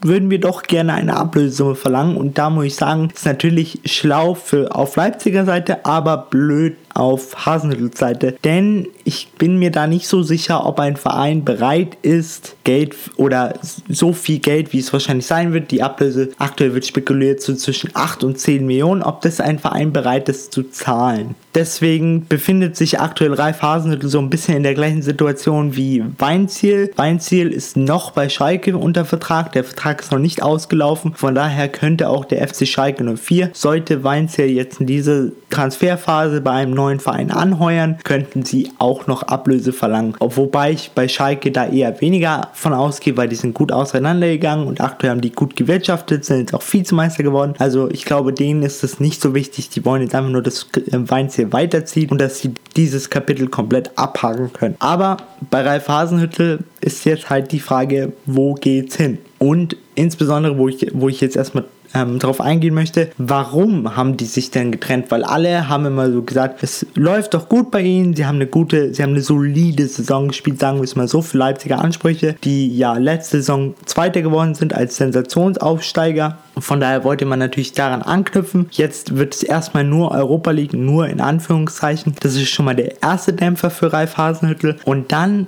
würden 0.00 0.30
wir 0.30 0.40
doch 0.40 0.62
gerne 0.62 0.94
eine 0.94 1.16
Ablösesumme 1.16 1.74
verlangen. 1.74 2.16
Und 2.16 2.38
da 2.38 2.50
muss 2.50 2.66
ich 2.66 2.76
sagen, 2.76 3.10
ist 3.12 3.26
natürlich 3.26 3.80
schlau 3.84 4.34
für 4.34 4.74
auf 4.74 4.96
Leipziger 4.96 5.44
Seite, 5.44 5.84
aber 5.84 6.28
blöd 6.30 6.76
auf 6.98 7.46
Hasenhüttels 7.46 7.98
Seite, 7.98 8.36
denn 8.44 8.88
ich 9.04 9.28
bin 9.38 9.58
mir 9.58 9.70
da 9.70 9.86
nicht 9.86 10.06
so 10.06 10.22
sicher, 10.22 10.66
ob 10.66 10.80
ein 10.80 10.96
Verein 10.96 11.44
bereit 11.44 11.96
ist, 12.02 12.56
Geld 12.64 12.94
oder 13.16 13.54
so 13.88 14.12
viel 14.12 14.38
Geld, 14.38 14.72
wie 14.72 14.78
es 14.78 14.92
wahrscheinlich 14.92 15.26
sein 15.26 15.52
wird, 15.52 15.70
die 15.70 15.82
Ablöse 15.82 16.30
aktuell 16.38 16.74
wird 16.74 16.86
spekuliert 16.86 17.40
so 17.40 17.54
zwischen 17.54 17.90
8 17.94 18.24
und 18.24 18.38
10 18.38 18.66
Millionen, 18.66 19.02
ob 19.02 19.22
das 19.22 19.40
ein 19.40 19.58
Verein 19.58 19.92
bereit 19.92 20.28
ist 20.28 20.52
zu 20.52 20.64
zahlen. 20.64 21.34
Deswegen 21.54 22.26
befindet 22.28 22.76
sich 22.76 23.00
aktuell 23.00 23.32
Ralf 23.32 23.62
Hasenhüttl 23.62 24.08
so 24.08 24.18
ein 24.18 24.30
bisschen 24.30 24.56
in 24.56 24.62
der 24.62 24.74
gleichen 24.74 25.02
Situation 25.02 25.74
wie 25.74 26.04
Weinziel. 26.18 26.90
Weinziel 26.96 27.48
ist 27.48 27.76
noch 27.76 28.12
bei 28.12 28.28
Schalke 28.28 28.76
unter 28.76 29.04
Vertrag, 29.04 29.52
der 29.52 29.64
Vertrag 29.64 30.00
ist 30.00 30.12
noch 30.12 30.18
nicht 30.18 30.42
ausgelaufen, 30.42 31.14
von 31.14 31.34
daher 31.34 31.68
könnte 31.68 32.08
auch 32.08 32.24
der 32.24 32.46
FC 32.46 32.66
Schalke 32.66 33.04
04, 33.16 33.50
sollte 33.54 34.04
Weinziel 34.04 34.46
jetzt 34.46 34.80
in 34.80 34.86
diese 34.86 35.32
Transferphase 35.50 36.40
bei 36.40 36.52
einem 36.52 36.74
neuen 36.74 36.87
Verein 36.98 37.30
anheuern, 37.30 37.98
könnten 38.04 38.44
sie 38.44 38.72
auch 38.78 39.06
noch 39.06 39.22
Ablöse 39.22 39.72
verlangen. 39.72 40.14
Wobei 40.18 40.72
ich 40.72 40.92
bei 40.94 41.08
Schalke 41.08 41.52
da 41.52 41.66
eher 41.66 42.00
weniger 42.00 42.48
von 42.54 42.72
ausgehe, 42.72 43.16
weil 43.16 43.28
die 43.28 43.36
sind 43.36 43.54
gut 43.54 43.70
auseinandergegangen 43.70 44.66
und 44.66 44.80
aktuell 44.80 45.10
haben 45.10 45.20
die 45.20 45.32
gut 45.32 45.56
gewirtschaftet, 45.56 46.24
sind 46.24 46.38
jetzt 46.38 46.54
auch 46.54 46.62
Vizemeister 46.62 47.22
geworden. 47.22 47.54
Also 47.58 47.90
ich 47.90 48.04
glaube, 48.04 48.32
denen 48.32 48.62
ist 48.62 48.82
es 48.82 49.00
nicht 49.00 49.20
so 49.20 49.34
wichtig. 49.34 49.68
Die 49.70 49.84
wollen 49.84 50.02
jetzt 50.02 50.14
einfach 50.14 50.30
nur, 50.30 50.42
dass 50.42 50.66
Weinziel 50.92 51.52
weiterzieht 51.52 52.10
und 52.10 52.18
dass 52.18 52.40
sie 52.40 52.54
dieses 52.76 53.10
Kapitel 53.10 53.48
komplett 53.48 53.90
abhaken 53.96 54.52
können. 54.52 54.76
Aber 54.78 55.18
bei 55.50 55.62
Ralf 55.62 55.88
Hasenhüttel 55.88 56.60
ist 56.80 57.04
jetzt 57.04 57.28
halt 57.28 57.52
die 57.52 57.60
Frage, 57.60 58.12
wo 58.24 58.54
geht's 58.54 58.96
hin? 58.96 59.18
Und 59.38 59.76
insbesondere, 59.94 60.58
wo 60.58 60.68
ich, 60.68 60.86
wo 60.94 61.08
ich 61.08 61.20
jetzt 61.20 61.36
erstmal 61.36 61.64
ähm, 61.94 62.18
darauf 62.18 62.40
eingehen 62.40 62.74
möchte, 62.74 63.10
warum 63.18 63.96
haben 63.96 64.16
die 64.16 64.24
sich 64.24 64.50
denn 64.50 64.72
getrennt? 64.72 65.10
Weil 65.10 65.24
alle 65.24 65.68
haben 65.68 65.86
immer 65.86 66.10
so 66.10 66.22
gesagt, 66.22 66.62
es 66.62 66.86
läuft 66.94 67.34
doch 67.34 67.48
gut 67.48 67.70
bei 67.70 67.82
ihnen, 67.82 68.14
sie 68.14 68.26
haben 68.26 68.36
eine 68.36 68.46
gute, 68.46 68.94
sie 68.94 69.02
haben 69.02 69.10
eine 69.10 69.22
solide 69.22 69.86
Saison 69.86 70.28
gespielt, 70.28 70.60
sagen 70.60 70.78
wir 70.78 70.84
es 70.84 70.96
mal 70.96 71.08
so, 71.08 71.22
für 71.22 71.38
Leipziger 71.38 71.78
Ansprüche, 71.78 72.34
die 72.44 72.76
ja 72.76 72.94
letzte 72.94 73.38
Saison 73.38 73.74
Zweiter 73.86 74.22
geworden 74.22 74.54
sind 74.54 74.74
als 74.74 74.96
Sensationsaufsteiger. 74.96 76.38
Von 76.58 76.80
daher 76.80 77.04
wollte 77.04 77.24
man 77.24 77.38
natürlich 77.38 77.72
daran 77.72 78.02
anknüpfen. 78.02 78.66
Jetzt 78.72 79.16
wird 79.16 79.34
es 79.34 79.42
erstmal 79.42 79.84
nur 79.84 80.10
Europa 80.10 80.50
League, 80.50 80.72
nur 80.72 81.08
in 81.08 81.20
Anführungszeichen. 81.20 82.14
Das 82.20 82.34
ist 82.34 82.48
schon 82.48 82.64
mal 82.64 82.74
der 82.74 83.02
erste 83.02 83.32
Dämpfer 83.32 83.70
für 83.70 83.92
Ralf 83.92 84.16
Hasenhüttel. 84.16 84.76
Und 84.84 85.12
dann 85.12 85.46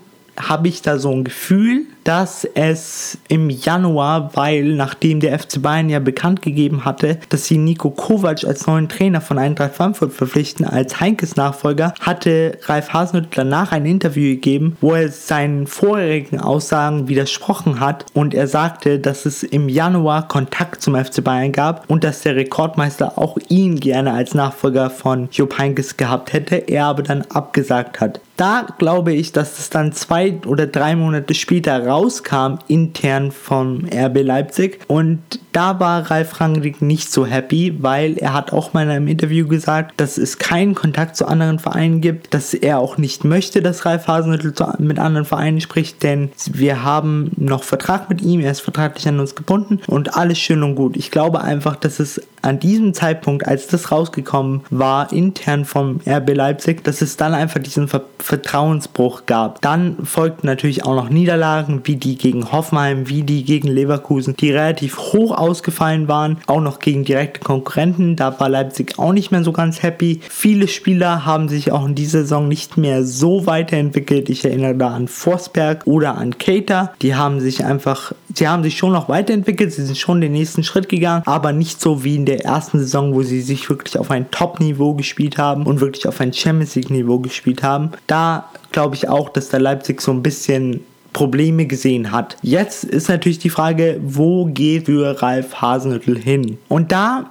habe 0.48 0.68
ich 0.68 0.82
da 0.82 0.98
so 0.98 1.10
ein 1.10 1.24
Gefühl, 1.24 1.86
dass 2.04 2.44
es 2.54 3.18
im 3.28 3.50
Januar, 3.50 4.30
weil 4.34 4.74
nachdem 4.74 5.20
der 5.20 5.38
FC 5.38 5.60
Bayern 5.60 5.90
ja 5.90 5.98
bekannt 5.98 6.42
gegeben 6.42 6.84
hatte, 6.84 7.18
dass 7.28 7.46
sie 7.46 7.58
Nico 7.58 7.90
Kovac 7.90 8.44
als 8.44 8.66
neuen 8.66 8.88
Trainer 8.88 9.20
von 9.20 9.38
Eintracht 9.38 9.74
Frankfurt 9.74 10.12
verpflichten 10.12 10.64
als 10.66 11.00
Heinkes 11.00 11.36
Nachfolger, 11.36 11.94
hatte 12.00 12.58
Ralf 12.64 12.92
Hasenhüttl 12.92 13.28
danach 13.36 13.72
ein 13.72 13.86
Interview 13.86 14.34
gegeben, 14.34 14.76
wo 14.80 14.94
er 14.94 15.10
seinen 15.10 15.66
vorherigen 15.66 16.40
Aussagen 16.40 17.08
widersprochen 17.08 17.80
hat 17.80 18.06
und 18.14 18.34
er 18.34 18.46
sagte, 18.46 18.98
dass 18.98 19.26
es 19.26 19.42
im 19.42 19.68
Januar 19.68 20.26
Kontakt 20.28 20.82
zum 20.82 20.94
FC 20.94 21.22
Bayern 21.22 21.52
gab 21.52 21.88
und 21.88 22.04
dass 22.04 22.22
der 22.22 22.36
Rekordmeister 22.36 23.18
auch 23.18 23.38
ihn 23.48 23.78
gerne 23.78 24.12
als 24.12 24.34
Nachfolger 24.34 24.90
von 24.90 25.28
Jupp 25.32 25.58
Heinkes 25.58 25.96
gehabt 25.96 26.32
hätte, 26.32 26.56
er 26.56 26.86
aber 26.86 27.02
dann 27.02 27.22
abgesagt 27.22 28.00
hat. 28.00 28.20
Da 28.40 28.66
glaube 28.78 29.12
ich, 29.12 29.32
dass 29.32 29.58
es 29.58 29.68
dann 29.68 29.92
zwei 29.92 30.40
oder 30.46 30.66
drei 30.66 30.96
Monate 30.96 31.34
später 31.34 31.86
rauskam, 31.86 32.54
intern 32.68 33.32
vom 33.32 33.84
RB 33.84 34.22
Leipzig. 34.22 34.78
Und 34.86 35.20
da 35.52 35.80
war 35.80 36.10
Ralf 36.10 36.40
Rangnick 36.40 36.82
nicht 36.82 37.12
so 37.12 37.26
happy, 37.26 37.76
weil 37.80 38.16
er 38.18 38.32
hat 38.32 38.52
auch 38.52 38.72
mal 38.72 38.84
in 38.84 38.90
einem 38.90 39.08
Interview 39.08 39.46
gesagt, 39.46 40.00
dass 40.00 40.18
es 40.18 40.38
keinen 40.38 40.74
Kontakt 40.74 41.16
zu 41.16 41.26
anderen 41.26 41.58
Vereinen 41.58 42.00
gibt, 42.00 42.32
dass 42.34 42.54
er 42.54 42.78
auch 42.78 42.98
nicht 42.98 43.24
möchte, 43.24 43.62
dass 43.62 43.84
Ralf 43.84 44.06
Hasenhüttl 44.06 44.52
mit 44.78 44.98
anderen 44.98 45.24
Vereinen 45.24 45.60
spricht, 45.60 46.02
denn 46.02 46.30
wir 46.52 46.82
haben 46.82 47.32
noch 47.36 47.62
Vertrag 47.62 48.08
mit 48.08 48.22
ihm, 48.22 48.40
er 48.40 48.50
ist 48.50 48.60
vertraglich 48.60 49.06
an 49.08 49.20
uns 49.20 49.34
gebunden 49.34 49.80
und 49.86 50.16
alles 50.16 50.38
schön 50.38 50.62
und 50.62 50.74
gut. 50.74 50.96
Ich 50.96 51.10
glaube 51.10 51.40
einfach, 51.40 51.76
dass 51.76 52.00
es 52.00 52.20
an 52.42 52.58
diesem 52.58 52.94
Zeitpunkt, 52.94 53.46
als 53.46 53.66
das 53.66 53.92
rausgekommen 53.92 54.62
war, 54.70 55.12
intern 55.12 55.64
vom 55.64 56.00
RB 56.06 56.34
Leipzig, 56.34 56.82
dass 56.84 57.02
es 57.02 57.16
dann 57.16 57.34
einfach 57.34 57.60
diesen 57.60 57.88
Ver 57.88 58.04
Vertrauensbruch 58.18 59.26
gab. 59.26 59.60
Dann 59.62 60.04
folgten 60.04 60.46
natürlich 60.46 60.84
auch 60.84 60.94
noch 60.94 61.10
Niederlagen, 61.10 61.80
wie 61.84 61.96
die 61.96 62.16
gegen 62.16 62.52
Hoffenheim, 62.52 63.08
wie 63.08 63.22
die 63.22 63.44
gegen 63.44 63.68
Leverkusen, 63.68 64.36
die 64.36 64.52
relativ 64.52 64.98
hoch 64.98 65.32
ausgefallen 65.40 66.06
waren, 66.08 66.38
auch 66.46 66.60
noch 66.60 66.78
gegen 66.78 67.04
direkte 67.04 67.40
Konkurrenten. 67.40 68.16
Da 68.16 68.38
war 68.38 68.48
Leipzig 68.48 68.98
auch 68.98 69.12
nicht 69.12 69.30
mehr 69.30 69.42
so 69.42 69.52
ganz 69.52 69.82
happy. 69.82 70.20
Viele 70.28 70.68
Spieler 70.68 71.24
haben 71.24 71.48
sich 71.48 71.72
auch 71.72 71.86
in 71.86 71.94
dieser 71.94 72.20
Saison 72.20 72.48
nicht 72.48 72.76
mehr 72.76 73.04
so 73.04 73.46
weiterentwickelt. 73.46 74.28
Ich 74.28 74.44
erinnere 74.44 74.74
da 74.74 74.88
an 74.88 75.08
Forsberg 75.08 75.86
oder 75.86 76.16
an 76.16 76.38
Cater. 76.38 76.92
Die 77.02 77.14
haben 77.14 77.40
sich 77.40 77.64
einfach, 77.64 78.12
sie 78.34 78.48
haben 78.48 78.62
sich 78.62 78.76
schon 78.76 78.92
noch 78.92 79.08
weiterentwickelt, 79.08 79.72
sie 79.72 79.84
sind 79.84 79.98
schon 79.98 80.20
den 80.20 80.32
nächsten 80.32 80.62
Schritt 80.62 80.88
gegangen, 80.88 81.22
aber 81.26 81.52
nicht 81.52 81.80
so 81.80 82.04
wie 82.04 82.16
in 82.16 82.26
der 82.26 82.44
ersten 82.44 82.78
Saison, 82.78 83.14
wo 83.14 83.22
sie 83.22 83.40
sich 83.40 83.68
wirklich 83.70 83.98
auf 83.98 84.10
ein 84.10 84.30
Top-Niveau 84.30 84.94
gespielt 84.94 85.38
haben 85.38 85.66
und 85.66 85.80
wirklich 85.80 86.06
auf 86.06 86.20
ein 86.20 86.32
Champions 86.32 86.74
League-Niveau 86.74 87.18
gespielt 87.18 87.62
haben. 87.62 87.92
Da 88.06 88.50
glaube 88.72 88.94
ich 88.94 89.08
auch, 89.08 89.28
dass 89.28 89.48
der 89.48 89.60
Leipzig 89.60 90.00
so 90.00 90.12
ein 90.12 90.22
bisschen 90.22 90.84
Probleme 91.12 91.66
gesehen 91.66 92.12
hat. 92.12 92.36
Jetzt 92.42 92.84
ist 92.84 93.08
natürlich 93.08 93.38
die 93.38 93.50
Frage, 93.50 94.00
wo 94.02 94.46
geht 94.46 94.86
für 94.86 95.20
Ralf 95.22 95.60
Hasenhüttl 95.60 96.18
hin? 96.18 96.58
Und 96.68 96.92
da 96.92 97.30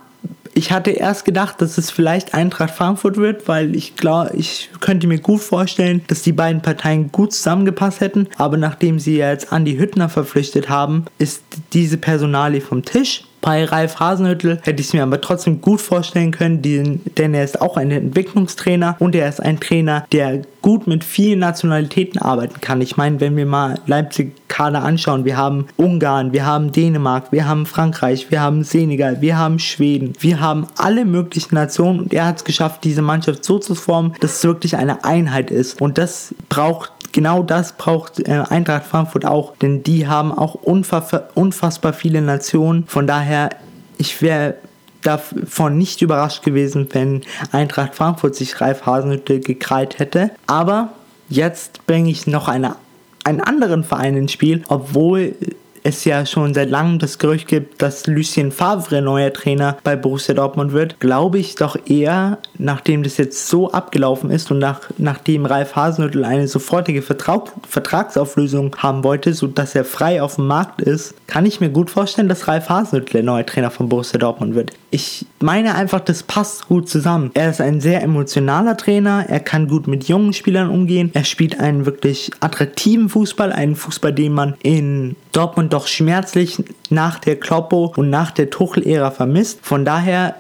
ich 0.54 0.72
hatte 0.72 0.92
erst 0.92 1.26
gedacht, 1.26 1.62
dass 1.62 1.78
es 1.78 1.90
vielleicht 1.90 2.34
Eintracht 2.34 2.72
Frankfurt 2.72 3.16
wird, 3.18 3.48
weil 3.48 3.76
ich 3.76 3.96
glaube, 3.96 4.32
ich 4.36 4.70
könnte 4.82 5.08
mir 5.08 5.20
gut 5.20 5.42
vorstellen, 5.42 6.02
dass 6.08 6.22
die 6.24 6.34
beiden 6.34 6.62
Parteien 6.62 7.12
gut 7.12 7.34
zusammengepasst 7.34 8.02
hätten. 8.02 8.28
Aber 8.38 8.58
nachdem 8.58 9.00
sie 9.00 9.18
jetzt 9.18 9.54
Andi 9.54 9.78
Hüttner 9.78 10.10
verpflichtet 10.10 10.68
haben, 10.68 11.06
ist 11.18 11.44
diese 11.72 11.98
Personalie 11.98 12.62
vom 12.62 12.84
Tisch. 12.84 13.24
Bei 13.42 13.64
Ralf 13.64 14.02
Hasenhüttel 14.02 14.60
hätte 14.64 14.82
ich 14.82 14.88
es 14.88 14.94
mir 14.94 15.04
aber 15.04 15.22
trotzdem 15.22 15.62
gut 15.62 15.80
vorstellen 15.80 16.32
können, 16.32 16.62
denn 16.62 17.34
er 17.34 17.44
ist 17.46 17.62
auch 17.62 17.78
ein 17.78 17.90
Entwicklungstrainer 17.90 18.98
und 19.00 19.16
er 19.16 19.30
ist 19.30 19.40
ein 19.42 19.62
Trainer, 19.62 20.06
der 20.12 20.42
gut 20.62 20.88
mit 20.88 21.04
vielen 21.04 21.40
Nationalitäten 21.40 22.22
arbeiten 22.22 22.62
kann. 22.62 22.82
Ich 22.82 22.98
meine, 22.98 23.20
wenn 23.20 23.36
wir 23.38 23.46
mal 23.46 23.80
Leipzig 23.86 24.36
Kader 24.48 24.84
anschauen, 24.84 25.26
wir 25.26 25.38
haben 25.38 25.68
Ungarn, 25.78 26.34
wir 26.34 26.46
haben 26.46 26.72
Dänemark, 26.72 27.32
wir 27.32 27.48
haben 27.48 27.66
Frankreich, 27.66 28.30
wir 28.30 28.42
haben 28.42 28.64
Senegal, 28.64 29.22
wir 29.22 29.38
haben 29.38 29.60
Schweden, 29.60 30.14
wir 30.20 30.40
haben 30.40 30.68
alle 30.78 31.06
möglichen 31.06 31.56
Nationen 31.56 32.00
und 32.00 32.14
er 32.14 32.26
hat 32.26 32.38
es 32.38 32.44
geschafft, 32.44 32.84
diese 32.84 33.02
Mannschaft 33.02 33.46
so 33.46 33.60
zu 33.60 33.76
formen, 33.76 34.14
dass 34.20 34.38
es 34.38 34.44
wirklich 34.44 34.76
eine 34.76 35.04
Einheit 35.04 35.52
ist 35.52 35.82
und 35.82 35.98
das 35.98 36.36
braucht 36.50 36.92
genau 37.12 37.44
das 37.44 37.74
braucht 37.74 38.20
äh, 38.28 38.44
Eintracht 38.50 38.86
Frankfurt 38.86 39.26
auch, 39.26 39.56
denn 39.58 39.84
die 39.84 40.08
haben 40.08 40.32
auch 40.32 40.56
unfassbar 40.56 41.94
viele 41.94 42.22
Nationen. 42.22 42.86
Von 42.88 43.08
daher, 43.08 43.50
ich 43.98 44.22
wäre 44.22 44.56
davon 45.02 45.78
nicht 45.78 46.02
überrascht 46.02 46.44
gewesen, 46.44 46.88
wenn 46.92 47.22
Eintracht 47.52 47.96
Frankfurt 47.96 48.36
sich 48.36 48.60
Ralf 48.60 48.86
Hasenhüttl 48.86 49.40
gekrallt 49.40 50.00
hätte. 50.00 50.32
Aber 50.48 50.90
jetzt 51.30 51.86
bringe 51.88 52.10
ich 52.10 52.28
noch 52.28 52.48
eine, 52.48 52.76
einen 53.24 53.42
anderen 53.42 53.84
Verein 53.84 54.18
ins 54.18 54.32
Spiel, 54.32 54.64
obwohl 54.68 55.36
es 55.84 56.06
ja 56.06 56.26
schon 56.26 56.54
seit 56.54 56.70
langem 56.70 57.00
das 57.00 57.18
Gerücht 57.18 57.48
gibt, 57.48 57.82
dass 57.82 58.08
Lucien 58.08 58.52
Favre 58.52 59.02
neuer 59.02 59.34
Trainer 59.34 59.78
bei 59.84 59.96
Borussia 59.96 60.34
Dortmund 60.34 60.72
wird, 60.72 61.00
glaube 61.00 61.40
ich 61.40 61.56
doch 61.56 61.78
eher, 61.86 62.38
nachdem 62.58 63.04
das 63.04 63.18
jetzt 63.18 63.48
so 63.48 63.72
abgelaufen 63.72 64.32
ist 64.32 64.52
und 64.52 64.60
nach, 64.60 64.82
nachdem 64.98 65.46
Ralf 65.46 65.76
Hasenhüttl 65.76 66.24
eine 66.24 66.48
sofortige 66.48 67.02
Vertrag, 67.02 67.52
Vertragsauflösung 67.68 68.76
haben 68.78 69.04
wollte, 69.04 69.34
sodass 69.34 69.76
er 69.76 69.86
frei 69.86 70.22
auf 70.22 70.36
dem 70.36 70.48
Markt 70.48 70.82
ist, 70.82 71.16
kann 71.28 71.46
ich 71.46 71.60
mir 71.60 71.70
gut 71.70 71.90
vorstellen, 71.90 72.30
dass 72.30 72.48
Ralf 72.48 72.70
Hasenhüttl 72.70 73.14
der 73.14 73.24
neue 73.24 73.46
Trainer 73.46 73.72
von 73.72 73.90
Borussia 73.90 74.20
Dortmund 74.20 74.56
wird. 74.56 74.72
Ich 74.92 75.28
meine 75.40 75.76
einfach, 75.76 76.00
das 76.00 76.24
passt 76.24 76.68
gut 76.68 76.90
zusammen. 76.90 77.30
Er 77.36 77.52
ist 77.52 77.62
ein 77.62 77.80
sehr 77.80 78.02
emotionaler 78.02 78.76
Trainer, 78.76 79.26
er 79.28 79.40
kann 79.40 79.68
gut 79.68 79.88
mit 79.88 80.06
jungen 80.06 80.34
Spielern 80.34 80.70
umgehen, 80.70 81.12
er 81.14 81.26
spielt 81.26 81.60
einen 81.60 81.86
wirklich 81.86 82.32
attraktiven 82.40 83.10
Fußball, 83.10 83.52
einen 83.52 83.76
Fußball, 83.76 84.14
den 84.14 84.34
man 84.34 84.56
in 84.64 85.16
Dortmund 85.32 85.69
doch 85.70 85.88
schmerzlich 85.88 86.64
nach 86.90 87.20
der 87.20 87.40
Kloppo 87.40 87.94
und 87.96 88.10
nach 88.10 88.32
der 88.32 88.50
Tuchel-Ära 88.50 89.12
vermisst. 89.12 89.60
Von 89.62 89.86
daher 89.86 90.36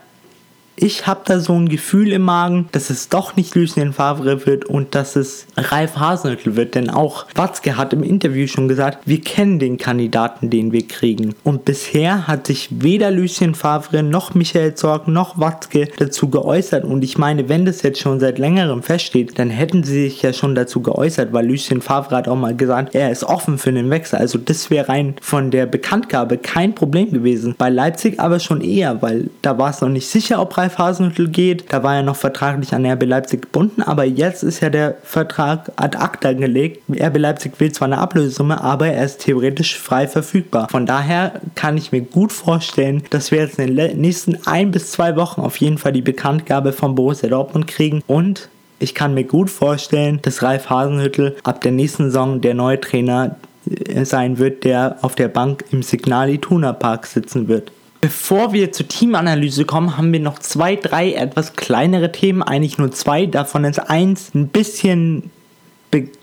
ich 0.82 1.08
habe 1.08 1.22
da 1.26 1.40
so 1.40 1.54
ein 1.54 1.68
Gefühl 1.68 2.14
im 2.14 2.22
Magen, 2.22 2.70
dass 2.72 2.90
es 2.90 3.10
doch 3.10 3.36
nicht 3.36 3.56
Lucien 3.56 3.94
Favre 3.94 4.46
wird 4.46 4.66
und 4.66 4.96
dass 4.96 5.16
es 5.16 5.46
Ralf 5.58 5.98
Hasenhüttl 5.98 6.56
wird. 6.56 6.76
Denn 6.76 6.90
auch 6.90 7.26
Watzke 7.36 7.78
hat 7.78 7.94
im 7.94 8.04
Interview 8.04 8.48
schon 8.48 8.68
gesagt, 8.68 9.00
wir 9.06 9.22
kennen 9.22 9.60
den 9.60 9.78
Kandidaten, 9.78 10.50
den 10.50 10.72
wir 10.72 10.88
kriegen. 10.88 11.36
Und 11.44 11.66
bisher 11.66 12.28
hat 12.28 12.48
sich 12.48 12.70
weder 12.72 13.12
Lucien 13.12 13.56
Favre 13.56 14.04
noch 14.04 14.34
Michael 14.34 14.76
Zorg 14.76 15.08
noch 15.08 15.40
Watzke 15.40 15.90
dazu 15.98 16.30
geäußert. 16.30 16.86
Und 16.86 17.04
ich 17.04 17.18
meine, 17.18 17.50
wenn 17.50 17.66
das 17.66 17.82
jetzt 17.82 18.00
schon 18.00 18.20
seit 18.20 18.40
längerem 18.40 18.82
feststeht, 18.82 19.38
dann 19.38 19.50
hätten 19.50 19.84
sie 19.84 20.04
sich 20.04 20.22
ja 20.22 20.34
schon 20.34 20.56
dazu 20.56 20.82
geäußert, 20.82 21.34
weil 21.34 21.46
Lucien 21.46 21.82
Favre 21.82 22.16
hat 22.16 22.28
auch 22.28 22.36
mal 22.36 22.56
gesagt, 22.56 22.96
er 22.96 23.12
ist 23.12 23.24
offen 23.24 23.58
für 23.58 23.74
den 23.74 23.90
Wechsel. 23.90 24.18
Also 24.18 24.38
das 24.38 24.70
wäre 24.70 24.90
rein 24.90 25.16
von 25.22 25.52
der 25.52 25.66
Bekanntgabe 25.66 26.38
kein 26.38 26.74
Problem 26.74 27.12
gewesen. 27.12 27.56
Bei 27.58 27.70
Leipzig 27.70 28.20
aber 28.20 28.40
schon 28.40 28.62
eher, 28.62 29.02
weil 29.02 29.30
da 29.42 29.58
war 29.58 29.72
es 29.72 29.82
noch 29.82 29.90
nicht 29.90 30.08
sicher, 30.08 30.42
ob 30.42 30.58
Ralf 30.58 30.69
Ralf 30.70 30.78
Hasenhüttl 30.78 31.30
geht. 31.30 31.74
Da 31.74 31.82
war 31.82 31.96
er 31.96 32.04
noch 32.04 32.16
vertraglich 32.16 32.74
an 32.74 32.86
RB 32.86 33.06
Leipzig 33.06 33.42
gebunden, 33.44 33.82
aber 33.82 34.04
jetzt 34.04 34.44
ist 34.44 34.60
ja 34.60 34.70
der 34.70 34.98
Vertrag 35.04 35.72
ad 35.78 35.98
acta 35.98 36.34
gelegt. 36.34 36.84
RB 36.90 37.18
Leipzig 37.18 37.54
will 37.60 37.72
zwar 37.72 37.88
eine 37.88 37.98
Ablösesumme, 37.98 38.62
aber 38.62 38.88
er 38.88 39.04
ist 39.04 39.22
theoretisch 39.22 39.78
frei 39.80 40.08
verfügbar. 40.08 40.68
Von 40.70 40.86
daher 40.86 41.42
kann 41.56 41.76
ich 41.78 41.92
mir 41.92 42.02
gut 42.02 42.32
vorstellen, 42.32 43.04
dass 43.10 43.32
wir 43.32 43.40
jetzt 43.40 43.58
in 43.58 43.76
den 43.76 44.00
nächsten 44.00 44.38
ein 44.46 44.70
bis 44.70 44.92
zwei 44.92 45.16
Wochen 45.16 45.42
auf 45.42 45.58
jeden 45.58 45.80
Fall 45.80 45.94
die 45.94 46.02
Bekanntgabe 46.02 46.72
von 46.72 46.94
Borussia 46.94 47.30
Dortmund 47.30 47.66
kriegen 47.66 48.04
und 48.06 48.50
ich 48.78 48.96
kann 48.96 49.14
mir 49.14 49.26
gut 49.26 49.50
vorstellen, 49.50 50.20
dass 50.22 50.44
Ralf 50.44 50.70
Hasenhüttel 50.70 51.36
ab 51.44 51.62
der 51.62 51.72
nächsten 51.72 52.06
Saison 52.06 52.42
der 52.42 52.54
neue 52.54 52.80
Trainer 52.80 53.36
äh, 53.70 54.06
sein 54.06 54.38
wird, 54.38 54.64
der 54.64 54.98
auf 55.02 55.16
der 55.16 55.28
Bank 55.28 55.66
im 55.72 55.82
Signal 55.82 56.30
Ituna 56.30 56.74
Park 56.74 57.08
sitzen 57.08 57.48
wird. 57.48 57.72
Bevor 58.02 58.54
wir 58.54 58.72
zur 58.72 58.88
Teamanalyse 58.88 59.66
kommen, 59.66 59.98
haben 59.98 60.14
wir 60.14 60.22
noch 60.22 60.40
zwei, 60.40 60.78
drei 60.78 61.14
etwas 61.14 61.54
kleinere 61.54 62.12
Themen, 62.12 62.42
eigentlich 62.42 62.78
nur 62.78 62.92
zwei. 62.92 63.26
Davon 63.26 63.66
ist 63.66 63.80
eins 63.80 64.34
ein 64.34 64.48
bisschen 64.48 65.32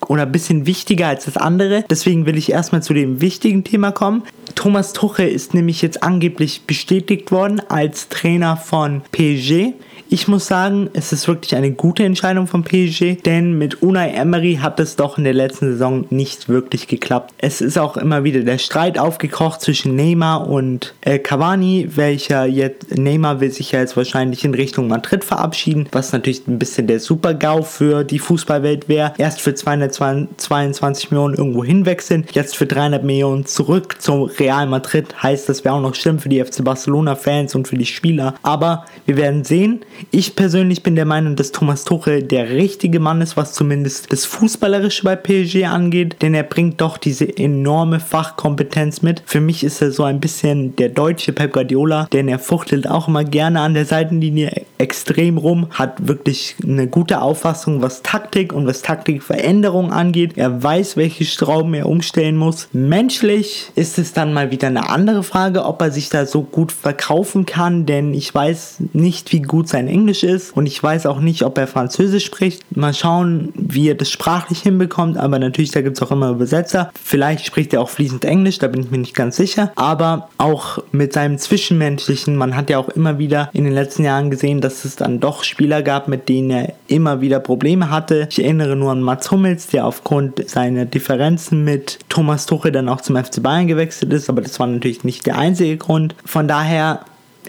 oder 0.07 0.23
ein 0.23 0.33
bisschen 0.33 0.65
wichtiger 0.67 1.09
als 1.09 1.25
das 1.25 1.37
andere. 1.37 1.85
Deswegen 1.91 2.25
will 2.25 2.39
ich 2.39 2.51
erstmal 2.51 2.83
zu 2.83 2.95
dem 2.95 3.21
wichtigen 3.21 3.65
Thema 3.65 3.91
kommen. 3.91 4.23
Thomas 4.57 4.95
Tuchel 4.95 5.29
ist 5.29 5.55
nämlich 5.55 5.83
jetzt 5.83 6.03
angeblich 6.03 6.63
bestätigt 6.63 7.31
worden 7.31 7.63
als 7.69 8.09
Trainer 8.09 8.57
von 8.57 9.03
PSG. 9.13 9.75
Ich 10.09 10.29
muss 10.29 10.47
sagen, 10.47 10.89
es 10.93 11.13
ist 11.13 11.27
wirklich 11.27 11.57
eine 11.57 11.73
gute 11.73 12.05
Entscheidung 12.05 12.47
von 12.47 12.63
PSG, 12.63 13.23
denn 13.25 13.59
mit 13.59 13.83
Unai 13.83 14.11
Emery 14.11 14.61
hat 14.63 14.81
es 14.81 14.97
doch 14.97 15.19
in 15.19 15.25
der 15.25 15.35
letzten 15.35 15.73
Saison 15.73 16.07
nicht 16.11 16.49
wirklich 16.49 16.87
geklappt. 16.87 17.35
Es 17.39 17.61
ist 17.61 17.77
auch 17.77 17.97
immer 17.97 18.25
wieder 18.25 18.41
der 18.41 18.59
Streit 18.59 18.99
aufgekocht 18.99 19.61
zwischen 19.61 19.95
Neymar 19.95 20.49
und 20.49 20.95
äh, 21.01 21.19
Cavani, 21.19 21.89
welcher 21.97 22.47
jetzt 22.47 22.97
Neymar 22.97 23.41
will 23.41 23.51
sich 23.51 23.73
ja 23.73 23.81
jetzt 23.81 23.97
wahrscheinlich 23.97 24.45
in 24.45 24.55
Richtung 24.55 24.89
Madrid 24.89 25.25
verabschieden, 25.25 25.89
was 25.93 26.13
natürlich 26.13 26.47
ein 26.47 26.59
bisschen 26.59 26.87
der 26.87 27.01
Super-GAU 27.01 27.63
für 27.63 28.05
die 28.05 28.21
Fußballwelt 28.21 28.89
wäre. 28.89 29.13
Erst 29.19 29.41
für 29.41 29.55
222 29.55 31.11
Millionen 31.11 31.35
irgendwo 31.35 31.65
hinwechseln, 31.65 32.27
jetzt 32.33 32.57
für 32.57 32.67
300 32.67 33.03
Millionen 33.03 33.45
zurück 33.45 33.97
zum 34.01 34.23
Real 34.23 34.46
Madrid. 34.67 35.23
Heißt, 35.23 35.49
das 35.49 35.65
wäre 35.65 35.75
auch 35.75 35.81
noch 35.81 35.95
schlimm 35.95 36.19
für 36.19 36.29
die 36.29 36.43
FC 36.43 36.65
Barcelona-Fans 36.65 37.55
und 37.55 37.69
für 37.69 37.77
die 37.77 37.87
Spieler. 37.87 38.35
Aber 38.43 38.85
wir 39.05 39.17
werden 39.17 39.45
sehen. 39.45 39.81
Ich 40.11 40.37
persönlich 40.37 40.83
bin 40.83 40.97
der 40.97 41.05
Meinung, 41.05 41.37
dass 41.37 41.53
Thomas 41.53 41.85
Tuchel 41.85 42.23
der 42.23 42.51
richtige 42.51 43.01
Mann 43.01 43.21
ist, 43.21 43.37
was 43.37 43.53
zumindest 43.53 44.13
das 44.13 44.25
Fußballerische 44.25 45.05
bei 45.05 45.17
PSG 45.17 45.65
angeht, 45.67 46.17
denn 46.23 46.35
er 46.35 46.43
bringt 46.43 46.81
doch 46.81 46.99
diese 46.99 47.37
enorme 47.37 48.01
Fachkompetenz 48.01 49.03
mit. 49.03 49.23
Für 49.27 49.41
mich 49.41 49.65
ist 49.65 49.83
er 49.83 49.91
so 49.91 50.05
ein 50.05 50.21
bisschen 50.21 50.77
der 50.77 50.89
deutsche 50.89 51.33
Pep 51.33 51.53
Guardiola, 51.53 52.09
denn 52.13 52.29
er 52.29 52.39
fuchtelt 52.39 52.89
auch 52.89 53.09
immer 53.09 53.25
gerne 53.25 53.61
an 53.61 53.75
der 53.75 53.87
Seitenlinie 53.87 54.65
extrem 54.79 55.39
rum, 55.39 55.69
hat 55.71 56.07
wirklich 56.07 56.57
eine 56.63 56.87
gute 56.87 57.21
Auffassung, 57.21 57.83
was 57.83 58.03
Taktik 58.03 58.53
und 58.53 58.67
was 58.67 58.83
Taktikveränderung 58.83 59.93
angeht. 59.93 60.33
Er 60.37 60.63
weiß, 60.63 60.97
welche 60.97 61.25
Schrauben 61.25 61.75
er 61.75 61.87
umstellen 61.87 62.37
muss. 62.37 62.69
Menschlich 62.73 63.71
ist 63.75 63.99
es 63.99 64.13
dann 64.13 64.33
mal 64.37 64.51
wieder 64.51 64.69
eine 64.69 64.91
andere 64.91 65.23
Frage, 65.23 65.65
ob 65.65 65.81
er 65.81 65.91
sich 65.91 66.11
da 66.11 66.27
so 66.27 66.43
gut 66.43 66.71
verkaufen 66.71 67.47
kann, 67.47 67.87
denn 67.87 68.13
ich 68.13 68.35
weiß 68.35 68.77
nicht, 68.93 69.33
wie 69.33 69.41
gut 69.41 69.67
sein 69.67 69.89
Englisch 69.89 70.23
ist 70.25 70.55
und 70.55 70.67
ich 70.67 70.81
weiß 70.81 71.07
auch 71.07 71.21
nicht, 71.21 71.43
ob 71.43 71.57
er 71.57 71.67
Französisch 71.67 72.27
spricht. 72.27 72.61
Mal 72.77 72.93
schauen, 72.93 73.55
wie 73.55 73.89
er 73.89 73.95
das 73.95 74.11
sprachlich 74.11 74.61
hinbekommt, 74.61 75.17
aber 75.17 75.39
natürlich, 75.39 75.71
da 75.71 75.81
gibt 75.81 75.97
es 75.97 76.03
auch 76.03 76.11
immer 76.11 76.31
Übersetzer. 76.31 76.91
Vielleicht 77.03 77.47
spricht 77.47 77.73
er 77.73 77.81
auch 77.81 77.89
fließend 77.89 78.27
Englisch, 78.27 78.59
da 78.59 78.69
bin 78.69 78.83
ich 78.83 78.91
mir 78.91 78.99
nicht 78.99 79.15
ganz 79.15 79.37
sicher, 79.37 79.73
aber 79.75 80.29
auch 80.37 80.83
mit 80.93 81.15
seinem 81.15 81.39
Zwischenmenschlichen, 81.39 82.37
man 82.37 82.57
hat 82.57 82.69
ja 82.69 82.79
auch 82.79 82.91
immer 82.91 83.19
wieder 83.19 83.49
in 83.55 83.65
den 83.65 83.73
letzten 83.73 84.05
Jahren 84.05 84.31
gesehen, 84.31 84.61
dass 84.61 84.85
es 84.85 84.97
dann 84.97 85.19
doch 85.19 85.45
Spieler 85.45 85.81
gab, 85.83 86.09
mit 86.09 86.29
denen 86.29 86.51
er 86.51 86.75
immer 86.89 87.23
wieder 87.23 87.41
Probleme 87.41 87.89
hatte. 87.89 88.29
Ich 88.31 88.43
erinnere 88.43 88.77
nur 88.77 88.93
an 88.93 89.01
Mats 89.01 89.31
Hummels, 89.31 89.69
der 89.69 89.87
aufgrund 89.87 90.47
seiner 90.47 90.85
Differenzen 90.85 91.65
mit 91.65 92.01
Thomas 92.11 92.45
Tuchel 92.45 92.71
dann 92.71 92.91
auch 92.91 93.01
zum 93.01 93.17
FC 93.17 93.43
Bayern 93.43 93.67
gewechselt 93.67 94.13
ist, 94.13 94.26
aber 94.29 94.43
das 94.43 94.59
war 94.61 94.67
natürlich 94.67 95.05
nicht 95.05 95.27
der 95.27 95.39
einzige 95.39 95.77
Grund. 95.77 96.15
Von 96.25 96.49
daher, 96.49 97.01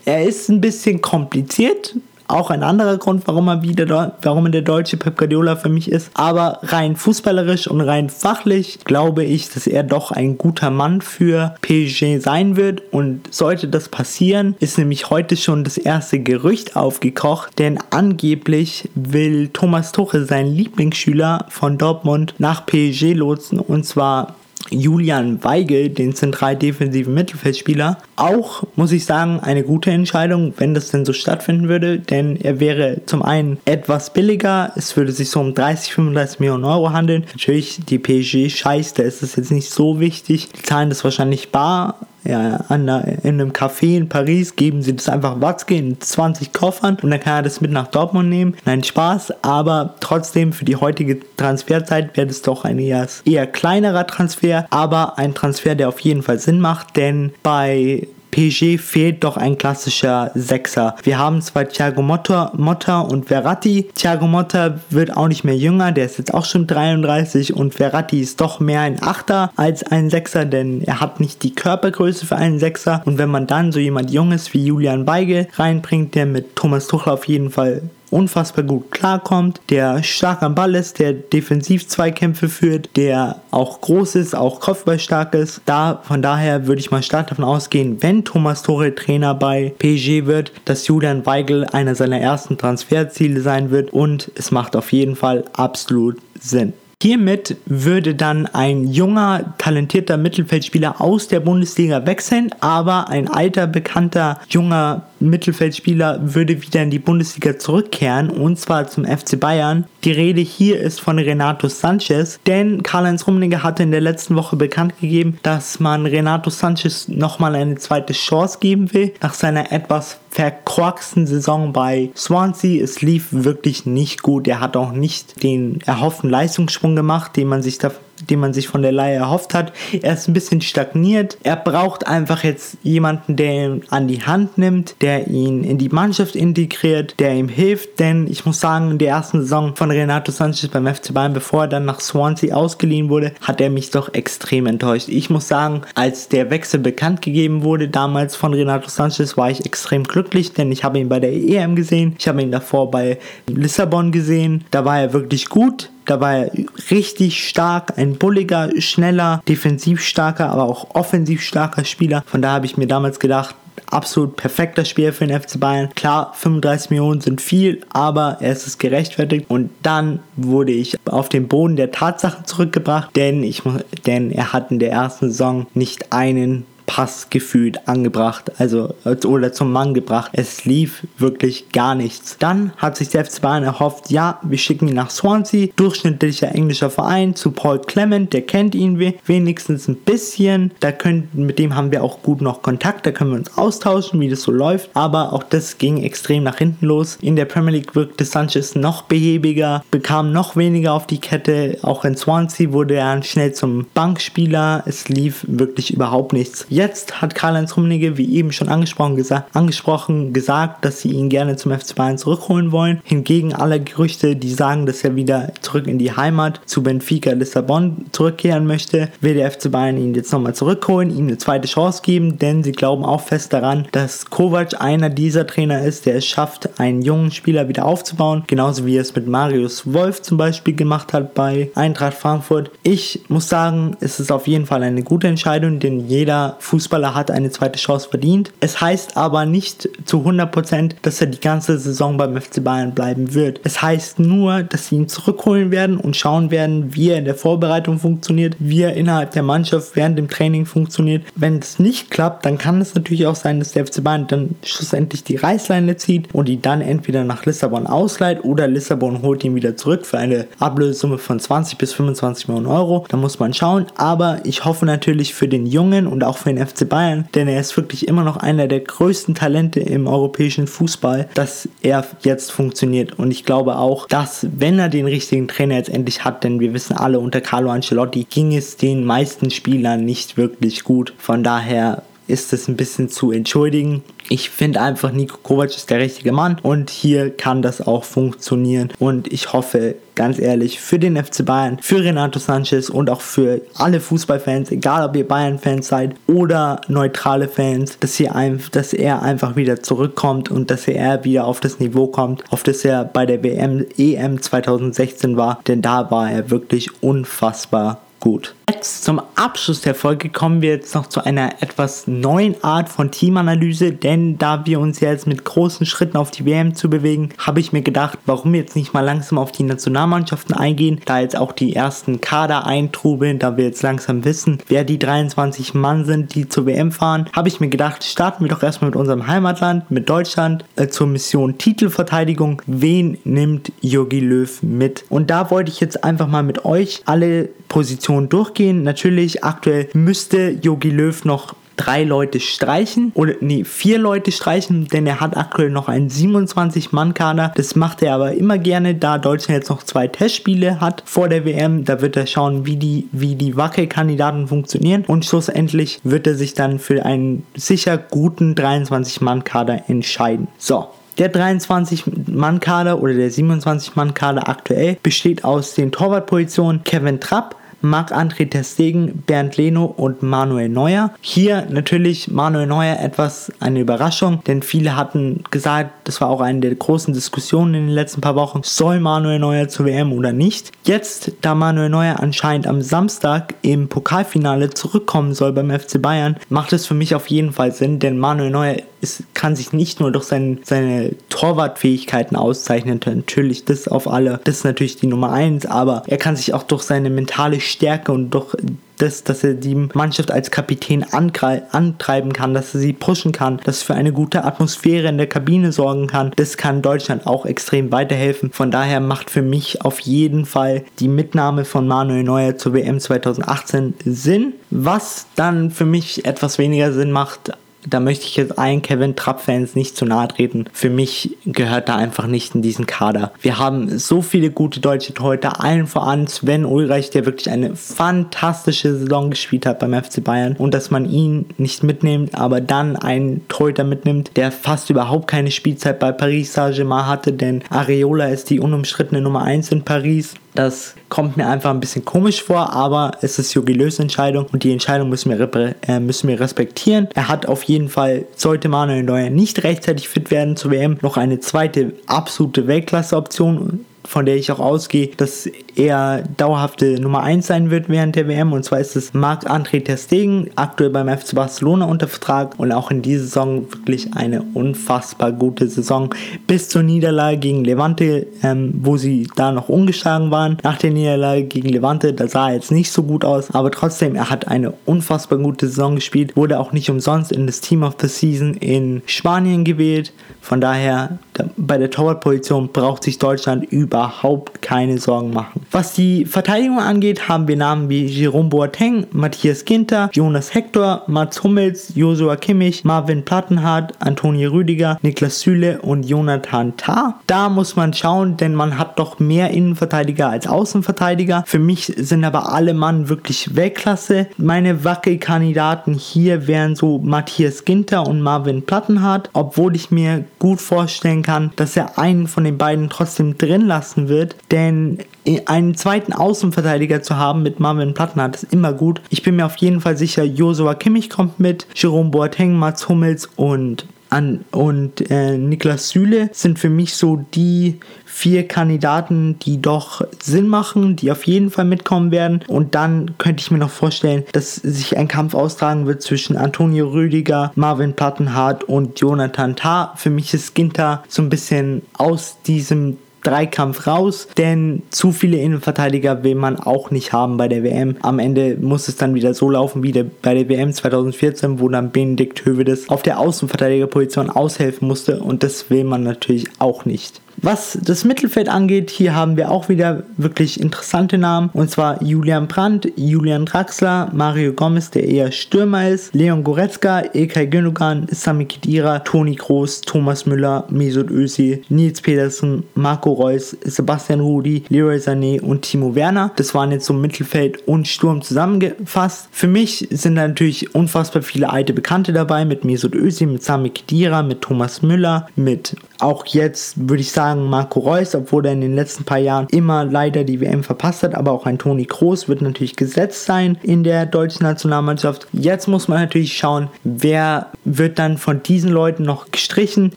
er 0.06 0.24
ist 0.24 0.50
ein 0.50 0.62
bisschen 0.62 1.02
kompliziert, 1.02 1.96
auch 2.28 2.50
ein 2.50 2.64
anderer 2.64 2.98
Grund, 2.98 3.24
warum 3.26 3.48
er 3.48 3.64
wieder, 3.64 4.18
warum 4.22 4.46
er 4.46 4.52
der 4.52 4.62
deutsche 4.62 4.98
Pep 4.98 5.18
Guardiola 5.18 5.56
für 5.56 5.70
mich 5.70 5.90
ist. 5.90 6.12
Aber 6.14 6.60
rein 6.64 6.96
fußballerisch 6.96 7.68
und 7.68 7.82
rein 7.82 8.10
fachlich 8.10 8.80
glaube 8.84 9.24
ich, 9.24 9.50
dass 9.50 9.68
er 9.68 9.84
doch 9.84 10.12
ein 10.12 10.38
guter 10.38 10.70
Mann 10.70 11.02
für 11.02 11.56
PSG 11.62 12.20
sein 12.20 12.58
wird. 12.58 12.82
Und 12.92 13.34
sollte 13.34 13.68
das 13.68 13.90
passieren, 13.90 14.56
ist 14.60 14.78
nämlich 14.78 15.10
heute 15.10 15.38
schon 15.38 15.64
das 15.64 15.78
erste 15.78 16.20
Gerücht 16.20 16.76
aufgekocht, 16.76 17.58
denn 17.60 17.80
angeblich 17.92 18.90
will 18.96 19.50
Thomas 19.50 19.92
Tuchel 19.92 20.26
seinen 20.26 20.54
Lieblingsschüler 20.54 21.46
von 21.50 21.78
Dortmund 21.78 22.34
nach 22.40 22.66
PSG 22.66 23.14
lotsen 23.14 23.60
und 23.60 23.86
zwar 23.86 24.36
Julian 24.70 25.44
Weigel, 25.44 25.90
den 25.90 26.16
zentral 26.16 26.56
defensiven 26.56 27.14
Mittelfeldspieler. 27.14 27.98
Auch, 28.16 28.64
muss 28.76 28.92
ich 28.92 29.06
sagen, 29.06 29.40
eine 29.40 29.64
gute 29.64 29.92
Entscheidung, 29.92 30.54
wenn 30.58 30.74
das 30.74 30.92
denn 30.92 31.06
so 31.06 31.14
stattfinden 31.14 31.70
würde, 31.70 32.00
denn 32.00 32.36
er 32.36 32.60
wäre 32.60 33.02
zum 33.06 33.22
einen 33.22 33.58
etwas 33.66 34.14
billiger, 34.14 34.72
es 34.76 34.96
würde 34.98 35.12
sich 35.12 35.30
so 35.30 35.40
um 35.40 35.54
30, 35.54 35.94
35 35.94 36.40
Millionen 36.40 36.66
Euro 36.66 36.92
handeln. 36.92 37.26
Natürlich, 37.34 37.80
die 37.88 38.00
PSG 38.00 38.50
scheißt, 38.50 39.00
da 39.00 39.04
ist 39.04 39.24
es 39.24 39.36
jetzt 39.36 39.52
nicht 39.52 39.70
so 39.70 40.00
wichtig. 40.00 40.50
Die 40.52 40.64
zahlen 40.64 40.90
das 40.90 41.04
wahrscheinlich 41.04 41.52
bar 41.52 42.00
ja, 42.24 42.66
an 42.70 42.90
einer, 42.90 43.08
in 43.24 43.40
einem 43.40 43.52
Café 43.52 43.98
in 43.98 44.10
Paris 44.10 44.56
geben 44.56 44.82
sie 44.82 44.96
das 44.96 45.10
einfach 45.10 45.40
Watzke 45.42 45.76
in 45.76 46.00
20 46.00 46.54
Koffern 46.54 46.98
und 47.02 47.12
dann 47.12 47.20
kann 47.20 47.36
er 47.38 47.44
das 47.44 47.62
mit 47.62 47.72
nach 47.72 47.88
Dortmund 47.88 48.30
nehmen. 48.30 48.56
Nein, 48.66 48.84
Spaß, 48.84 49.44
aber 49.44 49.96
trotzdem 50.00 50.54
für 50.54 50.66
die 50.66 50.76
heutige 50.76 51.20
Transferzeit 51.38 52.16
wäre 52.18 52.28
das 52.28 52.42
doch 52.42 52.66
ein 52.66 52.80
eher, 52.80 53.08
eher 53.26 53.48
kleinerer 53.48 54.08
Transfer, 54.08 54.66
aber 54.70 55.18
ein 55.18 55.34
Transfer, 55.34 55.76
der 55.76 55.90
auf 55.90 56.00
jeden 56.00 56.24
Fall 56.24 56.40
Sinn 56.40 56.60
macht, 56.60 56.98
denn 56.98 57.34
bei 57.44 58.08
PSG 58.32 58.78
fehlt 58.80 59.24
doch 59.24 59.38
ein 59.38 59.58
klassischer 59.58 60.32
Sechser. 60.36 60.96
Wir 61.04 61.18
haben 61.18 61.42
zwar 61.42 61.68
Thiago 61.68 62.02
Motta, 62.02 62.52
Motta 62.56 63.02
und 63.02 63.28
Verratti. 63.28 63.90
Thiago 63.96 64.28
Motta 64.28 64.80
wird 64.90 65.16
auch 65.16 65.28
nicht 65.28 65.44
mehr 65.44 65.56
jünger, 65.56 65.92
der 65.92 66.06
ist 66.06 66.18
jetzt 66.18 66.34
auch 66.34 66.46
schon 66.46 66.68
33 66.68 67.54
und 67.54 67.74
Verratti 67.74 68.20
ist 68.20 68.42
doch 68.42 68.60
mehr 68.60 68.82
ein 68.82 69.02
Achter 69.02 69.52
als 69.56 69.84
ein 69.84 70.10
Sechser, 70.10 70.46
denn 70.46 70.82
er 70.84 71.00
hat 71.00 71.20
nicht 71.20 71.44
die 71.44 71.56
Körpergröße 71.56 72.26
für 72.26 72.36
einen 72.36 72.60
Sechser. 72.60 73.02
Und 73.06 73.18
wenn 73.18 73.30
man 73.30 73.48
dann 73.48 73.72
so 73.72 73.80
jemand 73.80 74.12
Junges 74.12 74.54
wie 74.54 74.66
Julian 74.66 75.08
Weigel 75.08 75.48
reinbringt, 75.54 76.16
der 76.16 76.26
mit 76.26 76.56
Thomas 76.56 76.88
Tuchel 76.88 77.14
auf 77.14 77.28
jeden 77.28 77.50
Fall 77.50 77.84
unfassbar 78.10 78.64
gut 78.64 78.92
klarkommt, 78.92 79.62
der 79.70 80.04
stark 80.04 80.44
am 80.44 80.56
Ball 80.56 80.76
ist, 80.76 81.00
der 81.00 81.14
defensiv 81.14 81.88
Zweikämpfe 81.88 82.50
führt, 82.50 82.90
der 82.96 83.42
auch 83.52 83.82
groß 83.82 84.16
ist, 84.16 84.36
auch 84.36 84.60
kopfballstark 84.60 85.34
ist. 85.34 85.62
Da, 85.66 86.02
von 86.04 86.22
daher 86.22 86.68
würde 86.68 86.80
ich 86.80 86.92
mal 86.92 87.04
stark 87.04 87.28
davon 87.28 87.46
ausgehen, 87.46 88.02
wenn 88.02 88.24
Thomas 88.24 88.64
Tuchel 88.64 88.96
Trainer 88.96 89.34
bei 89.34 89.74
PSG 89.80 90.26
wird, 90.26 90.52
dass 90.66 90.88
Julian 90.88 91.26
Weigel 91.26 91.66
einer 91.66 91.96
seiner 91.96 92.20
ersten 92.20 92.58
Transferziele 92.58 93.42
sein 93.42 93.72
wird 93.72 93.92
und 93.92 94.32
es 94.36 94.52
macht 94.52 94.76
auf 94.76 94.92
jeden 94.92 95.16
Fall 95.16 95.46
absolut 95.54 96.18
Sinn. 96.40 96.74
Hiermit 97.00 97.58
würde 97.68 98.16
dann 98.16 98.48
ein 98.48 98.88
junger, 98.88 99.54
talentierter 99.60 100.18
Mittelfeldspieler 100.18 101.00
aus 101.00 101.28
der 101.28 101.42
Bundesliga 101.42 102.08
wechseln, 102.08 102.50
aber 102.60 103.10
ein 103.10 103.30
alter, 103.30 103.68
bekannter, 103.68 104.40
junger 104.50 105.04
Mittelfeldspieler 105.20 106.20
würde 106.22 106.62
wieder 106.62 106.84
in 106.84 106.90
die 106.90 107.00
Bundesliga 107.00 107.58
zurückkehren 107.58 108.30
und 108.30 108.60
zwar 108.60 108.88
zum 108.88 109.06
FC 109.06 109.40
Bayern. 109.40 109.86
Die 110.04 110.12
Rede 110.12 110.42
hier 110.42 110.80
ist 110.80 111.02
von 111.02 111.20
Renato 111.20 111.68
Sanchez, 111.68 112.40
denn 112.46 112.84
Karl-Heinz 112.84 113.28
Rummenigge 113.28 113.64
hatte 113.64 113.84
in 113.84 113.92
der 113.92 114.02
letzten 114.02 114.36
Woche 114.36 114.56
bekannt 114.56 115.00
gegeben, 115.00 115.40
dass 115.44 115.80
man 115.80 116.06
Renato 116.06 116.50
Sanchez 116.50 117.08
nochmal 117.08 117.56
eine 117.56 117.76
zweite 117.76 118.14
Chance 118.14 118.58
geben 118.60 118.94
will 118.94 119.14
nach 119.22 119.34
seiner 119.34 119.72
etwas 119.72 120.20
verkorksten 120.30 121.26
Saison 121.26 121.74
bei 121.74 122.12
Swansea. 122.16 122.84
Es 122.84 123.02
lief 123.02 123.28
wirklich 123.32 123.86
nicht 123.86 124.22
gut. 124.22 124.48
Er 124.48 124.60
hat 124.60 124.78
auch 124.78 124.92
nicht 124.92 125.44
den 125.44 125.82
erhofften 125.82 126.30
Leistungssprung 126.30 126.96
gemacht, 126.96 127.36
den 127.36 127.48
man 127.48 127.64
sich 127.64 127.80
da 127.80 127.92
den 128.30 128.40
man 128.40 128.54
sich 128.54 128.68
von 128.68 128.82
der 128.82 128.92
Leihe 128.92 129.16
erhofft 129.16 129.54
hat. 129.54 129.74
Er 130.02 130.14
ist 130.14 130.28
ein 130.28 130.34
bisschen 130.34 130.62
stagniert. 130.62 131.38
Er 131.44 131.56
braucht 131.56 132.08
einfach 132.08 132.44
jetzt 132.44 132.78
jemanden, 132.84 133.36
der 133.36 133.52
ihn 133.52 133.82
an 133.90 134.08
die 134.08 134.24
Hand 134.24 134.58
nimmt, 134.58 134.96
der 135.02 135.28
ihn 135.28 135.64
in 135.64 135.78
die 135.78 135.90
Mannschaft 135.90 136.36
integriert, 136.36 137.16
der 137.20 137.34
ihm 137.34 137.50
hilft. 137.50 138.00
Denn 138.00 138.28
ich 138.28 138.46
muss 138.46 138.60
sagen, 138.60 138.92
in 138.92 138.98
der 138.98 139.10
ersten 139.10 139.42
Saison 139.42 139.76
von 139.76 139.92
Renato 139.92 140.32
Sanchez 140.32 140.70
beim 140.70 140.88
FC 140.88 141.14
Bayern, 141.14 141.34
bevor 141.34 141.64
er 141.64 141.68
dann 141.68 141.86
nach 141.86 142.00
Swansea 142.00 142.56
ausgeliehen 142.56 143.10
wurde, 143.10 143.34
hat 143.42 143.62
er 143.62 143.70
mich 143.70 143.92
doch 143.92 144.14
extrem 144.14 144.66
enttäuscht. 144.66 145.10
Ich 145.10 145.30
muss 145.30 145.48
sagen, 145.48 145.82
als 145.96 146.30
der 146.30 146.50
Wechsel 146.50 146.80
bekannt 146.80 147.22
gegeben 147.22 147.64
wurde, 147.64 147.88
damals 147.88 148.36
von 148.36 148.54
Renato 148.54 148.90
Sanchez, 148.90 149.38
war 149.38 149.50
ich 149.50 149.66
extrem 149.66 150.04
glücklich, 150.04 150.54
denn 150.54 150.72
ich 150.72 150.84
habe 150.84 151.00
ihn 151.00 151.10
bei 151.10 151.20
der 151.20 151.34
EM 151.34 151.76
gesehen. 151.76 152.16
Ich 152.20 152.28
habe 152.28 152.42
ihn 152.42 152.52
davor 152.52 152.92
bei 152.92 153.20
Lissabon 153.48 154.12
gesehen. 154.12 154.66
Da 154.72 154.86
war 154.86 155.00
er 155.00 155.14
wirklich 155.14 155.50
gut. 155.50 155.90
Da 156.08 156.20
war 156.20 156.36
er 156.36 156.52
richtig 156.90 157.48
stark, 157.48 157.98
ein 157.98 158.16
bulliger, 158.16 158.70
schneller, 158.82 159.44
defensiv 159.48 160.02
starker, 160.02 160.50
aber 160.50 160.64
auch 160.64 160.96
offensiv 160.96 161.44
starker 161.44 161.86
Spieler. 161.86 162.24
Von 162.26 162.42
da 162.42 162.54
habe 162.54 162.66
ich 162.66 162.78
mir 162.78 162.88
damals 162.88 163.20
gedacht, 163.20 163.56
absolut 163.92 164.38
perfekter 164.38 164.86
Spieler 164.86 165.14
für 165.14 165.28
den 165.28 165.40
FC 165.40 165.60
Bayern. 165.60 165.90
Klar, 165.96 166.32
35 166.36 166.90
Millionen 166.92 167.22
sind 167.22 167.42
viel, 167.42 167.82
aber 167.90 168.38
er 168.40 168.54
ist 168.54 168.68
es 168.68 168.78
gerechtfertigt. 168.78 169.46
Und 169.50 169.70
dann 169.84 170.20
wurde 170.36 170.72
ich 170.72 170.98
auf 171.06 171.30
den 171.30 171.48
Boden 171.48 171.76
der 171.76 171.92
Tatsachen 171.92 172.46
zurückgebracht, 172.46 173.16
denn, 173.16 173.44
ich, 173.44 173.62
denn 174.06 174.32
er 174.32 174.54
hat 174.54 174.72
in 174.72 174.80
der 174.80 174.92
ersten 174.92 175.30
Saison 175.30 175.68
nicht 175.74 176.12
einen 176.14 176.66
Pass 176.88 177.30
gefühlt 177.30 177.88
angebracht, 177.88 178.52
also 178.58 178.96
oder 179.06 179.54
zum 179.54 179.72
Mann 179.72 179.94
gebracht. 179.94 180.32
Es 180.34 180.66
lief 180.66 181.06
wirklich 181.18 181.70
gar 181.70 181.94
nichts. 181.94 182.38
Dann 182.40 182.72
hat 182.78 182.98
sich 182.98 183.10
FC 183.10 183.42
Bayern 183.42 183.64
erhofft, 183.64 184.10
ja, 184.10 184.40
wir 184.42 184.58
schicken 184.58 184.88
ihn 184.88 184.96
nach 184.96 185.12
Swansea, 185.12 185.68
durchschnittlicher 185.76 186.56
englischer 186.56 186.90
Verein, 186.90 187.36
zu 187.36 187.52
Paul 187.52 187.80
Clement, 187.80 188.34
der 188.34 188.42
kennt 188.42 188.74
ihn 188.74 189.00
wenigstens 189.26 189.88
ein 189.88 189.98
bisschen. 189.98 190.72
Da 190.80 190.92
können, 190.92 191.30
mit 191.34 191.60
dem 191.60 191.76
haben 191.76 191.92
wir 191.92 192.04
auch 192.04 192.24
gut 192.24 192.42
noch 192.42 192.62
Kontakt, 192.62 193.06
da 193.06 193.12
können 193.12 193.32
wir 193.32 193.38
uns 193.38 193.58
austauschen, 193.58 194.20
wie 194.22 194.30
das 194.30 194.42
so 194.42 194.52
läuft. 194.52 194.90
Aber 194.94 195.34
auch 195.34 195.44
das 195.44 195.78
ging 195.78 196.02
extrem 196.02 196.44
nach 196.44 196.58
hinten 196.58 196.86
los. 196.86 197.18
In 197.22 197.36
der 197.36 197.46
Premier 197.46 197.74
League 197.74 197.96
wirkte 197.96 198.24
Sanchez 198.24 198.76
noch 198.76 199.04
behäbiger, 199.04 199.84
bekam 199.92 200.32
noch 200.32 200.56
weniger 200.56 200.94
auf 200.94 201.06
die 201.06 201.20
Kette. 201.20 201.80
Auch 201.82 202.06
in 202.06 202.16
Swansea 202.16 202.72
wurde 202.72 202.96
er 202.96 203.22
schnell 203.24 203.54
zum 203.54 203.86
Bankspieler. 203.94 204.84
Es 204.86 205.10
lief 205.10 205.46
wirklich 205.48 205.94
überhaupt 205.94 206.32
nichts. 206.32 206.66
Jetzt 206.78 207.24
hat 207.24 207.34
Karl-Heinz 207.34 207.76
Rummenigge, 207.76 208.18
wie 208.18 208.36
eben 208.36 208.52
schon 208.52 208.70
angesprochen, 208.70 209.16
gesa 209.16 209.48
angesprochen, 209.52 210.32
gesagt, 210.32 210.86
dass 210.86 211.02
sie 211.02 211.10
ihn 211.10 211.28
gerne 211.28 211.56
zum 211.56 211.72
FC 211.72 211.96
Bayern 211.96 212.20
zurückholen 212.20 212.72
wollen. 212.72 213.02
Hingegen 213.04 213.52
alle 213.52 213.80
Gerüchte, 213.80 214.36
die 214.36 214.54
sagen, 214.54 214.86
dass 214.86 215.04
er 215.04 215.16
wieder 215.16 215.54
zurück 215.62 215.88
in 215.88 215.98
die 215.98 216.12
Heimat 216.12 216.62
zu 216.68 216.84
Benfica 216.84 217.32
Lissabon 217.32 218.06
zurückkehren 218.12 218.68
möchte, 218.68 219.10
will 219.22 219.34
der 219.34 219.50
FC 219.50 219.72
Bayern 219.72 219.98
ihn 219.98 220.14
jetzt 220.14 220.32
nochmal 220.32 220.54
zurückholen, 220.54 221.10
ihm 221.10 221.26
eine 221.26 221.40
zweite 221.40 221.68
Chance 221.68 222.04
geben, 222.04 222.38
denn 222.38 222.64
sie 222.64 222.74
glauben 222.74 223.04
auch 223.04 223.22
fest 223.22 223.54
daran, 223.54 223.88
dass 223.92 224.28
Kovac 224.28 224.80
einer 224.80 225.10
dieser 225.10 225.48
Trainer 225.48 225.82
ist, 225.82 226.06
der 226.06 226.18
es 226.18 226.28
schafft, 226.28 226.80
einen 226.80 227.02
jungen 227.02 227.32
Spieler 227.32 227.70
wieder 227.70 227.88
aufzubauen, 227.88 228.44
genauso 228.46 228.86
wie 228.86 228.98
er 228.98 229.02
es 229.02 229.16
mit 229.16 229.26
Marius 229.26 229.92
Wolf 229.92 230.22
zum 230.22 230.38
Beispiel 230.38 230.76
gemacht 230.76 231.12
hat 231.12 231.34
bei 231.34 231.72
Eintracht 231.74 232.14
Frankfurt. 232.14 232.70
Ich 232.84 233.22
muss 233.30 233.50
sagen, 233.50 233.98
es 234.00 234.20
ist 234.20 234.32
auf 234.32 234.46
jeden 234.46 234.68
Fall 234.68 234.84
eine 234.84 235.02
gute 235.02 235.28
Entscheidung, 235.28 235.80
denn 235.80 236.08
jeder 236.08 236.56
Fußballer 236.68 237.16
hat 237.16 237.32
eine 237.32 237.50
zweite 237.50 237.80
Chance 237.80 238.10
verdient. 238.10 238.52
Es 238.60 238.82
heißt 238.82 239.16
aber 239.16 239.46
nicht 239.46 239.88
zu 240.04 240.18
100%, 240.18 240.96
dass 241.02 241.22
er 241.22 241.28
die 241.28 241.40
ganze 241.40 241.80
Saison 241.80 242.18
beim 242.18 242.40
FC 242.40 242.62
Bayern 242.62 242.94
bleiben 242.94 243.34
wird. 243.34 243.62
Es 243.64 243.82
heißt 243.82 244.20
nur, 244.20 244.64
dass 244.64 244.88
sie 244.88 244.98
ihn 244.98 245.08
zurückholen 245.08 245.72
werden 245.72 245.98
und 245.98 246.18
schauen 246.18 246.52
werden, 246.52 246.94
wie 246.94 247.10
er 247.10 247.20
in 247.20 247.26
der 247.26 247.36
Vorbereitung 247.36 248.00
funktioniert, 248.00 248.58
wie 248.60 248.82
er 248.82 248.96
innerhalb 248.96 249.32
der 249.32 249.44
Mannschaft 249.44 249.96
während 249.96 250.18
dem 250.18 250.28
Training 250.28 250.66
funktioniert. 250.66 251.24
Wenn 251.36 251.60
es 251.60 251.80
nicht 251.80 252.12
klappt, 252.12 252.46
dann 252.46 252.58
kann 252.58 252.82
es 252.82 252.94
natürlich 252.94 253.28
auch 253.28 253.36
sein, 253.36 253.60
dass 253.60 253.72
der 253.72 253.86
FC 253.86 254.04
Bayern 254.04 254.28
dann 254.28 254.56
schlussendlich 254.62 255.24
die 255.24 255.38
Reißleine 255.38 255.96
zieht 255.96 256.36
und 256.36 256.50
ihn 256.50 256.62
dann 256.62 256.82
entweder 256.82 257.24
nach 257.24 257.46
Lissabon 257.46 257.88
ausleiht 257.88 258.44
oder 258.44 258.68
Lissabon 258.68 259.22
holt 259.22 259.46
ihn 259.46 259.56
wieder 259.56 259.78
zurück 259.78 260.06
für 260.06 260.18
eine 260.18 260.48
Ablösesumme 260.60 261.18
von 261.18 261.40
20 261.40 261.78
bis 261.78 261.94
25 261.94 262.50
Millionen 262.50 262.68
Euro. 262.68 263.06
Da 263.08 263.16
muss 263.16 263.40
man 263.40 263.54
schauen. 263.54 263.86
Aber 263.96 264.40
ich 264.44 264.66
hoffe 264.66 264.86
natürlich 264.86 265.34
für 265.34 265.48
den 265.48 265.66
Jungen 265.66 266.08
und 266.08 266.26
auch 266.26 266.38
für 266.38 266.50
den 266.50 266.57
den 266.58 266.66
FC 266.66 266.88
Bayern, 266.88 267.28
denn 267.36 267.48
er 267.48 267.60
ist 267.60 267.76
wirklich 267.78 268.08
immer 268.08 268.24
noch 268.24 268.38
einer 268.38 268.68
der 268.68 268.80
größten 268.80 269.36
Talente 269.36 269.80
im 269.80 270.08
europäischen 270.08 270.68
Fußball, 270.68 271.30
dass 271.34 271.70
er 271.82 272.06
jetzt 272.22 272.52
funktioniert. 272.52 273.18
Und 273.20 273.32
ich 273.32 273.46
glaube 273.46 273.78
auch, 273.78 274.08
dass 274.08 274.48
wenn 274.58 274.80
er 274.80 274.90
den 274.90 275.06
richtigen 275.06 275.48
Trainer 275.48 275.76
jetzt 275.76 275.90
endlich 275.90 276.24
hat, 276.24 276.44
denn 276.44 276.60
wir 276.60 276.74
wissen 276.74 276.96
alle, 276.96 277.20
unter 277.20 277.42
Carlo 277.42 277.70
Ancelotti 277.70 278.26
ging 278.30 278.56
es 278.56 278.78
den 278.78 279.04
meisten 279.04 279.52
Spielern 279.52 280.06
nicht 280.06 280.38
wirklich 280.38 280.84
gut. 280.84 281.14
Von 281.18 281.44
daher 281.44 282.04
ist 282.28 282.54
es 282.54 282.68
ein 282.68 282.76
bisschen 282.76 283.10
zu 283.10 283.32
entschuldigen. 283.32 284.04
Ich 284.30 284.50
finde 284.50 284.82
einfach, 284.82 285.12
Nico 285.12 285.38
Kovac 285.42 285.70
ist 285.70 285.90
der 285.90 286.00
richtige 286.00 286.34
Mann 286.34 286.58
und 286.62 286.90
hier 286.90 287.30
kann 287.30 287.62
das 287.62 287.80
auch 287.82 288.04
funktionieren. 288.04 288.90
Und 289.00 289.32
ich 289.32 289.54
hoffe, 289.54 289.96
ganz 290.18 290.40
ehrlich, 290.40 290.82
für 290.82 291.00
den 291.00 291.16
FC 291.16 291.46
Bayern, 291.46 291.78
für 291.80 292.04
Renato 292.04 292.40
Sanchez 292.40 292.90
und 292.90 293.10
auch 293.10 293.22
für 293.22 293.62
alle 293.76 294.02
Fußballfans, 294.02 294.72
egal 294.72 295.08
ob 295.08 295.16
ihr 295.16 295.26
Bayern-Fans 295.26 295.88
seid 295.88 296.16
oder 296.28 296.82
neutrale 296.90 297.48
Fans, 297.48 297.98
dass, 298.00 298.16
hier 298.16 298.36
ein, 298.36 298.62
dass 298.74 298.92
er 298.92 299.22
einfach 299.22 299.56
wieder 299.56 299.82
zurückkommt 299.82 300.52
und 300.52 300.70
dass 300.70 300.88
er 300.90 301.24
wieder 301.24 301.46
auf 301.46 301.62
das 301.62 301.80
Niveau 301.80 302.08
kommt, 302.08 302.44
auf 302.52 302.64
das 302.64 302.84
er 302.84 303.06
bei 303.06 303.26
der 303.26 303.44
WM, 303.44 303.86
EM 303.98 304.42
2016 304.42 305.38
war. 305.38 305.60
Denn 305.68 305.82
da 305.82 306.12
war 306.12 306.30
er 306.30 306.50
wirklich 306.50 307.02
unfassbar 307.02 308.02
gut. 308.20 308.56
Jetzt 308.70 309.06
zum 309.06 309.22
Abschluss 309.36 309.80
der 309.80 309.96
Folge 309.96 310.30
kommen 310.30 310.62
wir 310.62 310.72
jetzt 310.72 310.94
noch 310.94 311.08
zu 311.08 311.24
einer 311.24 311.64
etwas 311.64 312.06
neuen 312.06 312.62
Art 312.64 312.90
von 312.90 313.12
Teamanalyse, 313.12 313.94
denn 313.94 314.38
da 314.38 314.66
wir 314.66 314.82
uns 314.82 315.00
jetzt 315.00 315.26
mit 315.26 315.46
großen 315.46 315.86
Schritten 315.86 316.18
auf 316.18 316.32
die 316.32 316.46
WM 316.46 316.76
zu 316.76 316.90
bewegen, 316.90 317.30
habe 317.38 317.62
ich 317.62 317.72
mir 317.72 317.82
gedacht, 317.82 318.20
warum 318.26 318.54
jetzt 318.56 318.76
nicht 318.76 318.94
mal 318.94 319.02
langsam 319.02 319.38
auf 319.38 319.54
die 319.54 319.64
Nationalmannschaften 319.64 320.54
eingehen, 320.54 321.00
da 321.06 321.22
jetzt 321.22 321.38
auch 321.38 321.54
die 321.54 321.76
ersten 321.76 322.20
Kader 322.20 322.68
eintrubeln, 322.68 323.40
da 323.40 323.56
wir 323.56 323.64
jetzt 323.64 323.84
langsam 323.84 324.26
wissen, 324.26 324.58
wer 324.68 324.84
die 324.84 325.00
23 325.00 325.74
Mann 325.74 326.04
sind, 326.04 326.36
die 326.36 326.50
zur 326.50 326.66
WM 326.66 326.92
fahren, 326.92 327.30
habe 327.34 327.48
ich 327.48 327.62
mir 327.62 327.70
gedacht, 327.70 328.04
starten 328.04 328.44
wir 328.44 328.50
doch 328.50 328.64
erstmal 328.64 328.90
mit 328.90 329.00
unserem 329.00 329.28
Heimatland, 329.28 329.90
mit 329.90 330.10
Deutschland, 330.10 330.66
äh, 330.76 330.88
zur 330.88 331.08
Mission 331.08 331.58
Titelverteidigung. 331.58 332.62
Wen 332.68 333.18
nimmt 333.24 333.72
Jogi 333.82 334.20
Löw 334.20 334.62
mit? 334.62 335.06
Und 335.10 335.30
da 335.30 335.50
wollte 335.52 335.72
ich 335.72 335.80
jetzt 335.80 336.04
einfach 336.04 336.28
mal 336.28 336.44
mit 336.44 336.66
euch 336.66 337.02
alle 337.06 337.50
Positionen 337.68 338.30
durchgehen. 338.30 338.84
Natürlich, 338.84 339.44
aktuell 339.44 339.90
müsste 339.94 340.58
Yogi 340.62 340.90
Löw 340.90 341.26
noch 341.26 341.56
drei 341.78 342.04
Leute 342.04 342.40
streichen 342.40 343.12
oder 343.14 343.36
nee, 343.40 343.64
vier 343.64 344.00
Leute 344.00 344.32
streichen, 344.32 344.88
denn 344.88 345.08
er 345.08 345.22
hat 345.22 345.38
aktuell 345.38 345.70
noch 345.70 345.88
einen 345.88 346.10
27-Mann-Kader. 346.10 347.54
Das 347.56 347.76
macht 347.76 348.02
er 348.02 348.16
aber 348.16 348.34
immer 348.34 348.58
gerne, 348.58 348.96
da 348.96 349.18
Deutschland 349.18 349.60
jetzt 349.60 349.70
noch 349.70 349.84
zwei 349.84 350.08
Testspiele 350.08 350.82
hat 350.82 351.04
vor 351.06 351.30
der 351.30 351.46
WM. 351.46 351.86
Da 351.86 352.02
wird 352.02 352.18
er 352.18 352.28
schauen, 352.28 352.66
wie 352.66 352.76
die, 352.76 353.08
wie 353.12 353.36
die 353.36 353.56
Wackelkandidaten 353.56 354.48
funktionieren 354.48 355.06
und 355.08 355.26
schlussendlich 355.26 356.00
wird 356.04 356.28
er 356.28 356.36
sich 356.36 356.56
dann 356.56 356.80
für 356.80 357.06
einen 357.06 357.46
sicher 357.56 357.98
guten 357.98 358.56
23-Mann-Kader 358.56 359.84
entscheiden. 359.88 360.48
So, 360.58 360.88
der 361.18 361.34
23-Mann-Kader 361.34 363.02
oder 363.02 363.14
der 363.14 363.32
27-Mann-Kader 363.32 364.48
aktuell 364.48 364.98
besteht 365.02 365.44
aus 365.44 365.74
den 365.74 365.92
Torwartpositionen 365.92 366.84
Kevin 366.84 367.20
Trapp, 367.20 367.56
Marc-André 367.82 368.50
Testegen, 368.50 369.24
Bernd 369.26 369.58
Leno 369.58 369.86
und 369.86 370.24
Manuel 370.24 370.70
Neuer. 370.70 371.14
Hier 371.22 371.68
natürlich 371.70 372.30
Manuel 372.30 372.66
Neuer 372.68 372.98
etwas 373.00 373.52
eine 373.60 373.80
Überraschung, 373.80 374.44
denn 374.48 374.64
viele 374.64 374.96
hatten 374.96 375.44
gesagt, 375.52 375.92
das 376.08 376.20
war 376.22 376.30
auch 376.30 376.42
eine 376.42 376.60
der 376.60 376.74
großen 376.74 377.14
Diskussionen 377.14 377.76
in 377.76 377.86
den 377.88 377.94
letzten 377.94 378.22
paar 378.22 378.36
Wochen, 378.36 378.62
soll 378.64 379.00
Manuel 379.00 379.40
Neuer 379.40 379.68
zur 379.68 379.86
WM 379.86 380.12
oder 380.12 380.34
nicht. 380.34 380.72
Jetzt, 380.86 381.34
da 381.42 381.54
Manuel 381.54 381.90
Neuer 381.90 382.20
anscheinend 382.20 382.68
am 382.68 382.82
Samstag 382.82 383.54
im 383.62 383.88
Pokalfinale 383.90 384.72
zurückkommen 384.72 385.34
soll 385.34 385.54
beim 385.54 385.70
FC 385.70 386.02
Bayern, 386.02 386.38
macht 386.50 386.74
es 386.74 386.88
für 386.88 386.96
mich 386.96 387.14
auf 387.14 387.28
jeden 387.28 387.52
Fall 387.52 387.72
Sinn, 387.72 388.00
denn 388.00 388.18
Manuel 388.18 388.50
Neuer 388.50 388.78
ist, 389.02 389.24
kann 389.34 389.56
sich 389.56 389.74
nicht 389.74 390.00
nur 390.00 390.12
durch 390.12 390.26
sein, 390.26 390.60
seine 390.64 391.12
Torwartfähigkeiten 391.30 392.36
auszeichnen, 392.36 393.00
natürlich 393.06 393.66
das 393.66 393.88
auf 393.88 394.08
alle, 394.08 394.40
das 394.44 394.58
ist 394.58 394.64
natürlich 394.64 394.96
die 394.96 395.08
Nummer 395.08 395.32
eins, 395.32 395.66
aber 395.66 396.04
er 396.08 396.18
kann 396.18 396.36
sich 396.36 396.54
auch 396.54 396.64
durch 396.64 396.84
seine 396.84 397.10
mentale 397.10 397.60
Stärke 397.60 398.12
und 398.12 398.32
durch 398.32 398.56
das, 398.98 399.24
dass 399.24 399.44
er 399.44 399.54
die 399.54 399.76
Mannschaft 399.76 400.32
als 400.32 400.52
Kapitän 400.52 401.06
antreiben 401.12 402.34
kann, 402.34 402.54
dass 402.54 402.74
er 402.74 402.80
sie 402.80 402.94
pushen 402.94 403.32
kann, 403.32 403.60
dass 403.64 403.82
er 403.82 403.86
für 403.86 403.96
eine 403.96 404.12
gute 404.12 404.44
Atmosphäre 404.44 405.08
in 405.08 405.18
der 405.18 405.28
Kabine 405.28 405.72
sorgen 405.72 406.08
kann. 406.08 406.32
Das 406.36 406.58
kann 406.58 406.82
Deutschland 406.82 407.28
auch 407.28 407.46
extrem 407.46 407.92
weiterhelfen. 407.92 408.52
Von 408.52 408.72
daher 408.72 409.00
macht 409.00 409.30
für 409.30 409.42
mich 409.42 409.84
auf 409.84 410.00
jeden 410.00 410.46
Fall 410.46 410.84
die 411.00 411.08
Mitnahme 411.08 411.66
von 411.66 411.88
Manuel 411.88 412.24
Neuer 412.24 412.58
zur 412.58 412.74
WM 412.74 413.00
2018 413.00 413.94
Sinn. 414.06 414.54
Was 414.70 415.28
dann 415.36 415.72
für 415.72 415.86
mich 415.86 416.26
etwas 416.26 416.58
weniger 416.58 416.92
Sinn 416.92 417.12
macht, 417.12 417.52
da 417.90 418.00
möchte 418.00 418.26
ich 418.26 418.36
jetzt 418.36 418.58
allen 418.58 418.82
Kevin 418.82 419.16
Trapp-Fans 419.16 419.76
nicht 419.76 419.98
zu 419.98 420.06
nahe 420.06 420.28
treten. 420.28 420.66
Für 420.74 420.90
mich 420.90 421.38
gehört 421.46 421.90
da 421.90 421.96
einfach 421.96 422.28
nicht 422.28 422.56
in 422.56 422.62
diesen 422.62 422.86
Kader. 422.86 423.32
Wir 423.42 423.58
haben 423.58 423.98
so 423.98 424.22
viele 424.22 424.52
gute 424.52 424.80
deutsche 424.80 425.14
Torhüter, 425.14 425.64
allen 425.64 425.88
voran 425.88 426.28
Sven 426.28 426.66
Ulreich, 426.66 427.10
der 427.10 427.26
wirklich 427.26 427.50
eine 427.50 427.76
fantastische 427.76 428.98
Saison 428.98 429.30
gespielt 429.30 429.66
hat 429.66 429.80
beim 429.80 429.94
FC 429.94 430.24
Bayern 430.24 430.56
und 430.58 430.74
dass 430.74 430.92
man 430.92 431.10
ihn 431.10 431.46
nicht 431.58 431.84
mitnimmt, 431.84 432.36
aber 432.36 432.62
dann 432.62 432.96
einen 432.96 433.48
Torhüter 433.48 433.84
mitnimmt, 433.84 434.32
der 434.36 434.52
fast 434.52 434.90
überhaupt 434.90 435.28
keine 435.28 435.52
Spielzeit 435.52 436.00
bei 436.00 436.12
Paris 436.12 436.54
Saint-Germain 436.54 437.08
hatte, 437.08 437.34
denn 437.34 437.64
Areola 437.70 438.28
ist 438.28 438.50
die 438.50 438.60
unumstrittene 438.60 439.22
Nummer 439.22 439.44
1 439.44 439.72
in 439.72 439.84
Paris 439.84 440.36
das 440.58 440.96
kommt 441.10 441.38
mir 441.38 441.48
einfach 441.48 441.70
ein 441.70 441.80
bisschen 441.80 442.04
komisch 442.04 442.42
vor, 442.42 442.74
aber 442.74 443.12
es 443.22 443.38
ist 443.38 443.54
Jogi 443.54 443.74
Löws 443.74 444.00
Entscheidung 444.00 444.48
und 444.52 444.64
die 444.64 444.72
Entscheidung 444.72 445.10
müssen 445.10 445.30
wir, 445.30 445.76
äh, 445.88 446.00
müssen 446.00 446.28
wir 446.28 446.40
respektieren. 446.40 447.08
Er 447.14 447.28
hat 447.28 447.46
auf 447.46 447.64
jeden 447.64 447.90
Fall, 447.90 448.26
sollte 448.36 448.68
Manuel 448.68 449.04
Neuer 449.04 449.30
nicht 449.30 449.64
rechtzeitig 449.64 450.10
fit 450.10 450.32
werden 450.32 450.58
zur 450.58 450.72
WM, 450.72 450.98
noch 451.02 451.18
eine 451.18 451.40
zweite 451.40 451.94
absolute 452.08 452.68
Weltklasse-Option 452.68 453.86
von 454.08 454.26
der 454.26 454.38
ich 454.38 454.52
auch 454.52 454.60
ausgehe, 454.60 455.10
dass 455.18 455.50
er 455.76 456.24
dauerhafte 456.38 457.00
Nummer 457.00 457.24
1 457.24 457.46
sein 457.46 457.70
wird 457.70 457.90
während 457.90 458.16
der 458.16 458.28
WM. 458.28 458.54
Und 458.54 458.64
zwar 458.64 458.80
ist 458.80 458.96
es 458.96 459.14
Marc-André 459.14 459.84
Ter 459.84 459.98
Stegen, 459.98 460.50
aktuell 460.56 460.92
beim 460.92 461.10
FC 461.10 461.36
Barcelona 461.36 461.86
unter 461.86 462.08
Vertrag 462.08 462.58
und 462.58 462.72
auch 462.72 462.90
in 462.90 463.02
dieser 463.02 463.26
Saison 463.26 463.70
wirklich 463.72 464.14
eine 464.16 464.44
unfassbar 464.54 465.34
gute 465.34 465.68
Saison. 465.68 466.16
Bis 466.48 466.70
zur 466.70 466.84
Niederlage 466.84 467.38
gegen 467.38 467.66
Levante, 467.66 468.28
ähm, 468.44 468.74
wo 468.82 468.96
sie 468.96 469.28
da 469.36 469.52
noch 469.52 469.68
ungeschlagen 469.68 470.32
waren. 470.32 470.58
Nach 470.64 470.78
der 470.78 470.92
Niederlage 470.92 471.44
gegen 471.44 471.68
Levante, 471.68 472.14
da 472.14 472.30
sah 472.30 472.48
er 472.48 472.56
jetzt 472.56 472.72
nicht 472.72 472.92
so 472.92 473.04
gut 473.04 473.26
aus, 473.26 473.54
aber 473.54 473.72
trotzdem, 473.72 474.16
er 474.16 474.30
hat 474.30 474.48
eine 474.48 474.74
unfassbar 474.86 475.38
gute 475.38 475.68
Saison 475.68 475.96
gespielt, 475.96 476.38
wurde 476.38 476.60
auch 476.60 476.72
nicht 476.72 476.90
umsonst 476.90 477.34
in 477.34 477.46
das 477.46 477.60
Team 477.60 477.84
of 477.84 477.98
the 478.00 478.08
Season 478.08 478.54
in 478.54 479.02
Spanien 479.06 479.66
gewählt. 479.66 480.14
Von 480.40 480.62
daher, 480.62 481.20
bei 481.58 481.78
der 481.78 481.90
Torwartposition 481.90 482.70
braucht 482.72 483.04
sich 483.04 483.20
Deutschland 483.20 483.66
überhaupt 483.72 484.62
keine 484.62 484.98
Sorgen 484.98 485.32
machen. 485.32 485.66
Was 485.72 485.94
die 485.94 486.26
Verteidigung 486.26 486.80
angeht, 486.80 487.28
haben 487.28 487.48
wir 487.48 487.58
Namen 487.58 487.90
wie 487.90 488.06
Jerome 488.06 488.50
Boateng, 488.50 489.08
Matthias 489.12 489.66
Ginter, 489.66 490.10
Jonas 490.14 490.54
Hector, 490.54 491.04
Mats 491.08 491.44
Hummels, 491.44 491.94
Josua 491.96 492.36
Kimmich, 492.36 492.84
Marvin 492.84 493.24
Plattenhardt, 493.24 493.94
Antonio 494.00 494.52
Rüdiger, 494.52 494.98
Niklas 495.02 495.42
Süle 495.42 495.82
und 495.82 496.04
Jonathan 496.04 496.76
Tah. 496.78 497.20
Da 497.28 497.50
muss 497.50 497.76
man 497.76 497.94
schauen, 497.94 498.38
denn 498.38 498.56
man 498.56 498.78
hat 498.78 499.00
doch 499.00 499.20
mehr 499.20 499.52
Innenverteidiger 499.52 500.30
als 500.30 500.48
Außenverteidiger. 500.48 501.44
Für 501.46 501.60
mich 501.60 501.94
sind 501.98 502.24
aber 502.24 502.54
alle 502.54 502.74
Mann 502.74 503.10
wirklich 503.10 503.56
Weltklasse. 503.56 504.28
Meine 504.38 504.84
Wackelkandidaten 504.84 505.94
hier 505.94 506.48
wären 506.48 506.76
so 506.76 507.00
Matthias 507.00 507.66
Ginter 507.66 508.08
und 508.08 508.22
Marvin 508.22 508.64
Plattenhardt, 508.64 509.30
obwohl 509.34 509.76
ich 509.76 509.92
mir 509.92 510.26
gut 510.40 510.62
vorstellen 510.62 511.24
kann, 511.28 511.52
dass 511.58 511.76
er 511.76 512.00
einen 512.00 512.28
von 512.28 512.46
den 512.46 512.58
beiden 512.58 512.90
trotzdem 512.90 513.38
drin 513.38 513.68
lassen 513.68 514.08
wird, 514.08 514.38
denn 514.50 515.00
einen 515.46 515.76
zweiten 515.76 516.14
Außenverteidiger 516.14 517.02
zu 517.02 517.18
haben 517.18 517.44
mit 517.44 517.60
Marvin 517.60 517.94
Plattenhardt 517.94 518.38
ist 518.38 518.54
immer 518.54 518.72
gut. 518.72 519.02
Ich 519.10 519.24
bin 519.24 519.36
mir 519.36 519.46
auf 519.46 519.58
jeden 519.58 519.82
Fall 519.82 519.98
sicher, 519.98 520.24
Josua 520.24 520.74
Kimmich 520.74 521.10
kommt 521.10 521.40
mit, 521.40 521.68
Jerome 521.76 522.12
Boateng, 522.12 522.54
Mats 522.54 522.88
Hummels 522.88 523.30
und 523.36 523.86
an 524.10 524.46
und 524.52 525.10
äh, 525.10 525.38
Niklas 525.38 525.90
Süle 525.90 526.30
sind 526.34 526.60
für 526.60 526.70
mich 526.70 526.96
so 526.96 527.26
die 527.34 527.80
vier 528.06 528.48
Kandidaten, 528.48 529.38
die 529.40 529.62
doch 529.62 530.02
Sinn 530.22 530.48
machen, 530.48 530.96
die 530.96 531.12
auf 531.12 531.26
jeden 531.28 531.52
Fall 531.52 531.66
mitkommen 531.66 532.12
werden. 532.12 532.44
Und 532.48 532.74
dann 532.74 533.18
könnte 533.20 533.42
ich 533.42 533.52
mir 533.52 533.60
noch 533.60 533.70
vorstellen, 533.70 534.24
dass 534.32 534.56
sich 534.56 534.98
ein 534.98 535.08
Kampf 535.08 535.36
austragen 535.36 535.86
wird 535.86 536.02
zwischen 536.02 536.36
Antonio 536.36 536.88
Rüdiger, 536.88 537.52
Marvin 537.56 537.94
Plattenhardt 537.94 538.64
und 538.64 539.00
Jonathan 539.00 539.56
Tah. 539.56 539.94
Für 539.98 540.10
mich 540.10 540.34
ist 540.34 540.56
Ginter 540.56 541.04
so 541.08 541.22
ein 541.22 541.30
bisschen 541.30 541.84
aus 541.94 542.38
diesem 542.46 542.98
Dreikampf 543.24 543.88
raus, 543.88 544.28
denn 544.38 544.84
zu 544.90 545.12
viele 545.12 545.38
Innenverteidiger 545.38 546.24
will 546.24 546.36
man 546.36 546.58
auch 546.58 546.92
nicht 546.92 547.14
haben 547.14 547.38
bei 547.38 547.48
der 547.48 547.64
WM. 547.64 547.98
Am 548.02 548.20
Ende 548.20 548.58
muss 548.60 548.88
es 548.88 548.96
dann 548.96 549.16
wieder 549.16 549.34
so 549.34 549.50
laufen 549.50 549.84
wie 549.84 549.92
der, 549.92 550.04
bei 550.04 550.34
der 550.34 550.50
WM 550.50 550.72
2014, 550.74 551.60
wo 551.60 551.70
dann 551.70 551.92
Benedikt 551.92 552.46
Hövedes 552.46 552.90
auf 552.90 553.02
der 553.02 553.20
Außenverteidigerposition 553.20 554.30
aushelfen 554.30 554.88
musste 554.88 555.20
und 555.20 555.44
das 555.44 555.70
will 555.70 555.84
man 555.84 556.04
natürlich 556.04 556.48
auch 556.60 556.86
nicht. 556.86 557.22
Was 557.40 557.78
das 557.82 558.04
Mittelfeld 558.04 558.50
angeht, 558.50 558.90
hier 558.90 559.14
haben 559.14 559.38
wir 559.38 559.52
auch 559.52 559.70
wieder 559.70 560.04
wirklich 560.18 560.60
interessante 560.60 561.20
Namen. 561.20 561.52
Und 561.54 561.70
zwar 561.70 562.02
Julian 562.02 562.48
Brandt, 562.48 562.92
Julian 562.96 563.46
Draxler, 563.46 564.10
Mario 564.12 564.54
Gomez, 564.54 564.90
der 564.90 565.08
eher 565.08 565.32
Stürmer 565.32 565.88
ist, 565.88 566.16
Leon 566.16 566.44
Goretzka, 566.44 567.04
Ilkay 567.14 567.46
Gündogan, 567.46 568.08
Sami 568.10 568.46
Khedira, 568.46 569.00
Toni 569.00 569.36
Kroos, 569.36 569.82
Thomas 569.82 570.26
Müller, 570.26 570.66
Mesut 570.70 571.12
Özil, 571.12 571.62
Nils 571.70 572.02
Pedersen, 572.02 572.64
Marco 572.74 573.14
Reus, 573.14 573.56
Sebastian 573.64 574.20
Rudi, 574.20 574.64
Leroy 574.70 574.98
Sané 574.98 575.40
und 575.40 575.62
Timo 575.62 575.94
Werner. 575.94 576.32
Das 576.38 576.56
waren 576.56 576.72
jetzt 576.72 576.86
so 576.86 576.94
Mittelfeld 576.94 577.68
und 577.68 577.88
Sturm 577.88 578.24
zusammengefasst. 578.24 579.30
Für 579.32 579.48
mich 579.48 579.88
sind 579.92 580.16
da 580.16 580.28
natürlich 580.28 580.74
unfassbar 580.74 581.22
viele 581.22 581.52
alte 581.52 581.74
Bekannte 581.74 582.14
dabei, 582.14 582.46
mit 582.46 582.66
Mesut 582.66 582.96
Özil, 582.96 583.28
mit 583.28 583.44
Sami 583.44 583.70
Khedira, 583.70 584.24
mit 584.24 584.42
Thomas 584.42 584.82
Müller, 584.82 585.28
mit 585.36 585.76
auch 586.00 586.26
jetzt 586.28 586.90
würde 586.90 587.02
ich 587.02 587.12
sagen 587.12 587.50
Marco 587.50 587.80
Reus, 587.80 588.16
obwohl 588.16 588.46
er 588.46 588.54
in 588.54 588.62
den 588.62 588.76
letzten 588.76 589.04
paar 589.04 589.18
Jahren 589.18 589.48
immer 589.50 589.86
leider 589.86 590.24
die 590.24 590.42
WM 590.42 590.64
verpasst 590.64 591.04
hat, 591.04 591.16
aber 591.16 591.32
auch 591.32 591.46
ein 591.46 591.58
Toni 591.58 591.86
Kroos 591.86 592.28
wird 592.28 592.42
natürlich 592.42 592.76
gesetzt 592.76 593.26
sein 593.26 593.58
in 593.64 593.84
der 593.84 594.06
deutschen 594.06 594.44
Nationalmannschaft. 594.44 595.28
Jetzt 595.34 595.68
muss 595.68 595.88
man 595.88 596.02
natürlich 596.02 596.38
schauen, 596.38 596.70
wer 596.84 597.48
wird 597.64 598.00
dann 598.00 598.18
von 598.18 598.44
diesen 598.44 598.72
Leuten 598.72 599.04
noch 599.04 599.32
gestrichen. 599.32 599.92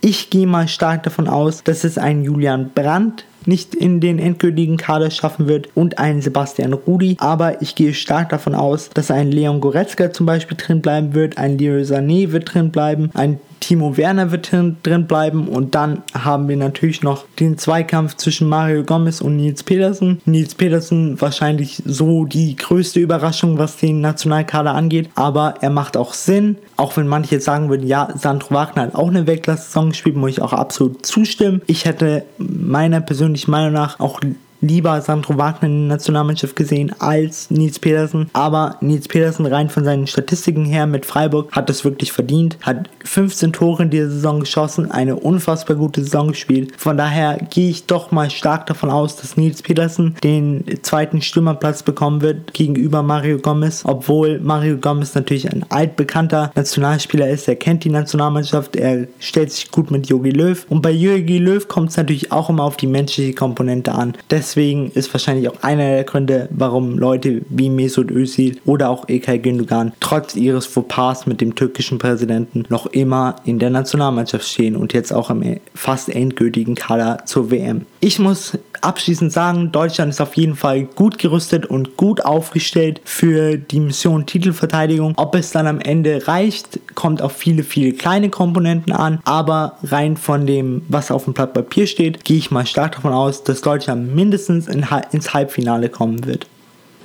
Ich 0.00 0.30
gehe 0.30 0.46
mal 0.46 0.68
stark 0.68 1.02
davon 1.02 1.28
aus, 1.28 1.62
dass 1.64 1.84
es 1.84 1.98
ein 1.98 2.22
Julian 2.22 2.70
Brandt 2.74 3.24
nicht 3.46 3.74
in 3.74 4.00
den 4.00 4.18
endgültigen 4.18 4.76
Kader 4.76 5.10
schaffen 5.10 5.48
wird 5.48 5.68
und 5.74 5.98
einen 5.98 6.22
Sebastian 6.22 6.72
Rudi. 6.72 7.16
Aber 7.20 7.62
ich 7.62 7.74
gehe 7.74 7.94
stark 7.94 8.28
davon 8.30 8.54
aus, 8.54 8.90
dass 8.90 9.10
ein 9.10 9.30
Leon 9.30 9.60
Goretzka 9.60 10.12
zum 10.12 10.26
Beispiel 10.26 10.56
drin 10.56 10.82
bleiben 10.82 11.14
wird, 11.14 11.38
ein 11.38 11.58
Leo 11.58 11.80
Sané 11.82 12.32
wird 12.32 12.54
drin 12.54 12.70
bleiben, 12.70 13.10
ein 13.14 13.40
Timo 13.60 13.96
Werner 13.96 14.32
wird 14.32 14.50
drin 14.52 15.06
bleiben 15.06 15.46
und 15.46 15.74
dann 15.74 16.02
haben 16.14 16.48
wir 16.48 16.56
natürlich 16.56 17.02
noch 17.02 17.24
den 17.38 17.58
Zweikampf 17.58 18.16
zwischen 18.16 18.48
Mario 18.48 18.82
Gomez 18.82 19.20
und 19.20 19.36
Nils 19.36 19.62
Petersen. 19.62 20.20
Nils 20.24 20.54
Petersen 20.54 21.20
wahrscheinlich 21.20 21.82
so 21.84 22.24
die 22.24 22.56
größte 22.56 23.00
Überraschung, 23.00 23.58
was 23.58 23.76
den 23.76 24.00
Nationalkader 24.00 24.74
angeht, 24.74 25.10
aber 25.14 25.54
er 25.60 25.70
macht 25.70 25.96
auch 25.96 26.14
Sinn. 26.14 26.56
Auch 26.76 26.96
wenn 26.96 27.06
manche 27.06 27.36
jetzt 27.36 27.44
sagen 27.44 27.68
würden, 27.68 27.86
ja, 27.86 28.08
Sandro 28.16 28.54
Wagner 28.54 28.82
hat 28.82 28.94
auch 28.94 29.08
eine 29.08 29.26
Weltklasse-Saison 29.26 29.90
gespielt, 29.90 30.16
muss 30.16 30.30
ich 30.30 30.42
auch 30.42 30.52
absolut 30.52 31.04
zustimmen. 31.04 31.60
Ich 31.66 31.84
hätte 31.84 32.24
meiner 32.38 33.00
persönlichen 33.00 33.50
Meinung 33.50 33.72
nach 33.72 34.00
auch 34.00 34.20
lieber 34.60 35.00
Sandro 35.00 35.36
Wagner 35.38 35.68
in 35.68 35.88
der 35.88 35.96
Nationalmannschaft 35.96 36.56
gesehen 36.56 36.92
als 36.98 37.50
Nils 37.50 37.78
Petersen. 37.78 38.30
Aber 38.32 38.76
Nils 38.80 39.08
Petersen 39.08 39.46
rein 39.46 39.70
von 39.70 39.84
seinen 39.84 40.06
Statistiken 40.06 40.64
her 40.64 40.86
mit 40.86 41.06
Freiburg 41.06 41.52
hat 41.52 41.68
das 41.68 41.84
wirklich 41.84 42.12
verdient. 42.12 42.58
Hat 42.62 42.88
15 43.04 43.52
Tore 43.52 43.84
in 43.84 43.90
dieser 43.90 44.10
Saison 44.10 44.40
geschossen, 44.40 44.90
eine 44.90 45.16
unfassbar 45.16 45.76
gute 45.76 46.02
Saison 46.02 46.28
gespielt. 46.28 46.72
Von 46.76 46.96
daher 46.96 47.38
gehe 47.50 47.70
ich 47.70 47.86
doch 47.86 48.10
mal 48.10 48.30
stark 48.30 48.66
davon 48.66 48.90
aus, 48.90 49.16
dass 49.16 49.36
Nils 49.36 49.62
Petersen 49.62 50.16
den 50.22 50.64
zweiten 50.82 51.22
Stürmerplatz 51.22 51.82
bekommen 51.82 52.20
wird 52.20 52.52
gegenüber 52.52 53.02
Mario 53.02 53.38
Gomez. 53.38 53.82
Obwohl 53.84 54.38
Mario 54.40 54.76
Gomez 54.76 55.14
natürlich 55.14 55.50
ein 55.50 55.64
altbekannter 55.68 56.52
Nationalspieler 56.54 57.28
ist. 57.28 57.48
Er 57.48 57.56
kennt 57.56 57.84
die 57.84 57.90
Nationalmannschaft, 57.90 58.76
er 58.76 59.06
stellt 59.18 59.52
sich 59.52 59.70
gut 59.70 59.90
mit 59.90 60.08
Jogi 60.08 60.30
Löw. 60.30 60.66
Und 60.68 60.82
bei 60.82 60.90
Jogi 60.90 61.38
Löw 61.38 61.66
kommt 61.66 61.90
es 61.90 61.96
natürlich 61.96 62.32
auch 62.32 62.50
immer 62.50 62.64
auf 62.64 62.76
die 62.76 62.86
menschliche 62.86 63.32
Komponente 63.32 63.92
an. 63.92 64.14
Deswegen 64.30 64.49
deswegen 64.50 64.90
ist 64.90 65.14
wahrscheinlich 65.14 65.48
auch 65.48 65.62
einer 65.62 65.90
der 65.90 66.04
Gründe, 66.04 66.48
warum 66.50 66.98
Leute 66.98 67.42
wie 67.50 67.70
Mesut 67.70 68.10
Özil 68.10 68.58
oder 68.64 68.90
auch 68.90 69.08
Ilkay 69.08 69.38
Gündogan 69.38 69.92
trotz 70.00 70.34
ihres 70.34 70.66
Fauxpas 70.66 71.26
mit 71.26 71.40
dem 71.40 71.54
türkischen 71.54 71.98
Präsidenten 71.98 72.64
noch 72.68 72.86
immer 72.86 73.36
in 73.44 73.60
der 73.60 73.70
Nationalmannschaft 73.70 74.44
stehen 74.44 74.74
und 74.74 74.92
jetzt 74.92 75.12
auch 75.12 75.30
im 75.30 75.60
fast 75.74 76.08
endgültigen 76.08 76.74
Kader 76.74 77.18
zur 77.26 77.52
WM. 77.52 77.86
Ich 78.00 78.18
muss 78.18 78.58
abschließend 78.80 79.32
sagen, 79.32 79.70
Deutschland 79.70 80.10
ist 80.10 80.20
auf 80.20 80.36
jeden 80.36 80.56
Fall 80.56 80.82
gut 80.82 81.18
gerüstet 81.18 81.66
und 81.66 81.96
gut 81.96 82.24
aufgestellt 82.24 83.00
für 83.04 83.56
die 83.56 83.78
Mission 83.78 84.26
Titelverteidigung. 84.26 85.14
Ob 85.16 85.36
es 85.36 85.52
dann 85.52 85.68
am 85.68 85.80
Ende 85.80 86.26
reicht, 86.26 86.80
kommt 87.00 87.22
auf 87.22 87.32
viele, 87.32 87.62
viele 87.62 87.94
kleine 87.94 88.28
Komponenten 88.28 88.92
an. 88.92 89.20
Aber 89.24 89.78
rein 89.82 90.18
von 90.18 90.46
dem, 90.46 90.82
was 90.88 91.10
auf 91.10 91.24
dem 91.24 91.32
Blatt 91.32 91.54
Papier 91.54 91.86
steht, 91.86 92.26
gehe 92.26 92.36
ich 92.36 92.50
mal 92.50 92.66
stark 92.66 92.96
davon 92.96 93.14
aus, 93.14 93.42
dass 93.42 93.62
Deutschland 93.62 94.14
mindestens 94.14 94.68
in, 94.68 94.86
ins 95.10 95.32
Halbfinale 95.32 95.88
kommen 95.88 96.26
wird. 96.26 96.46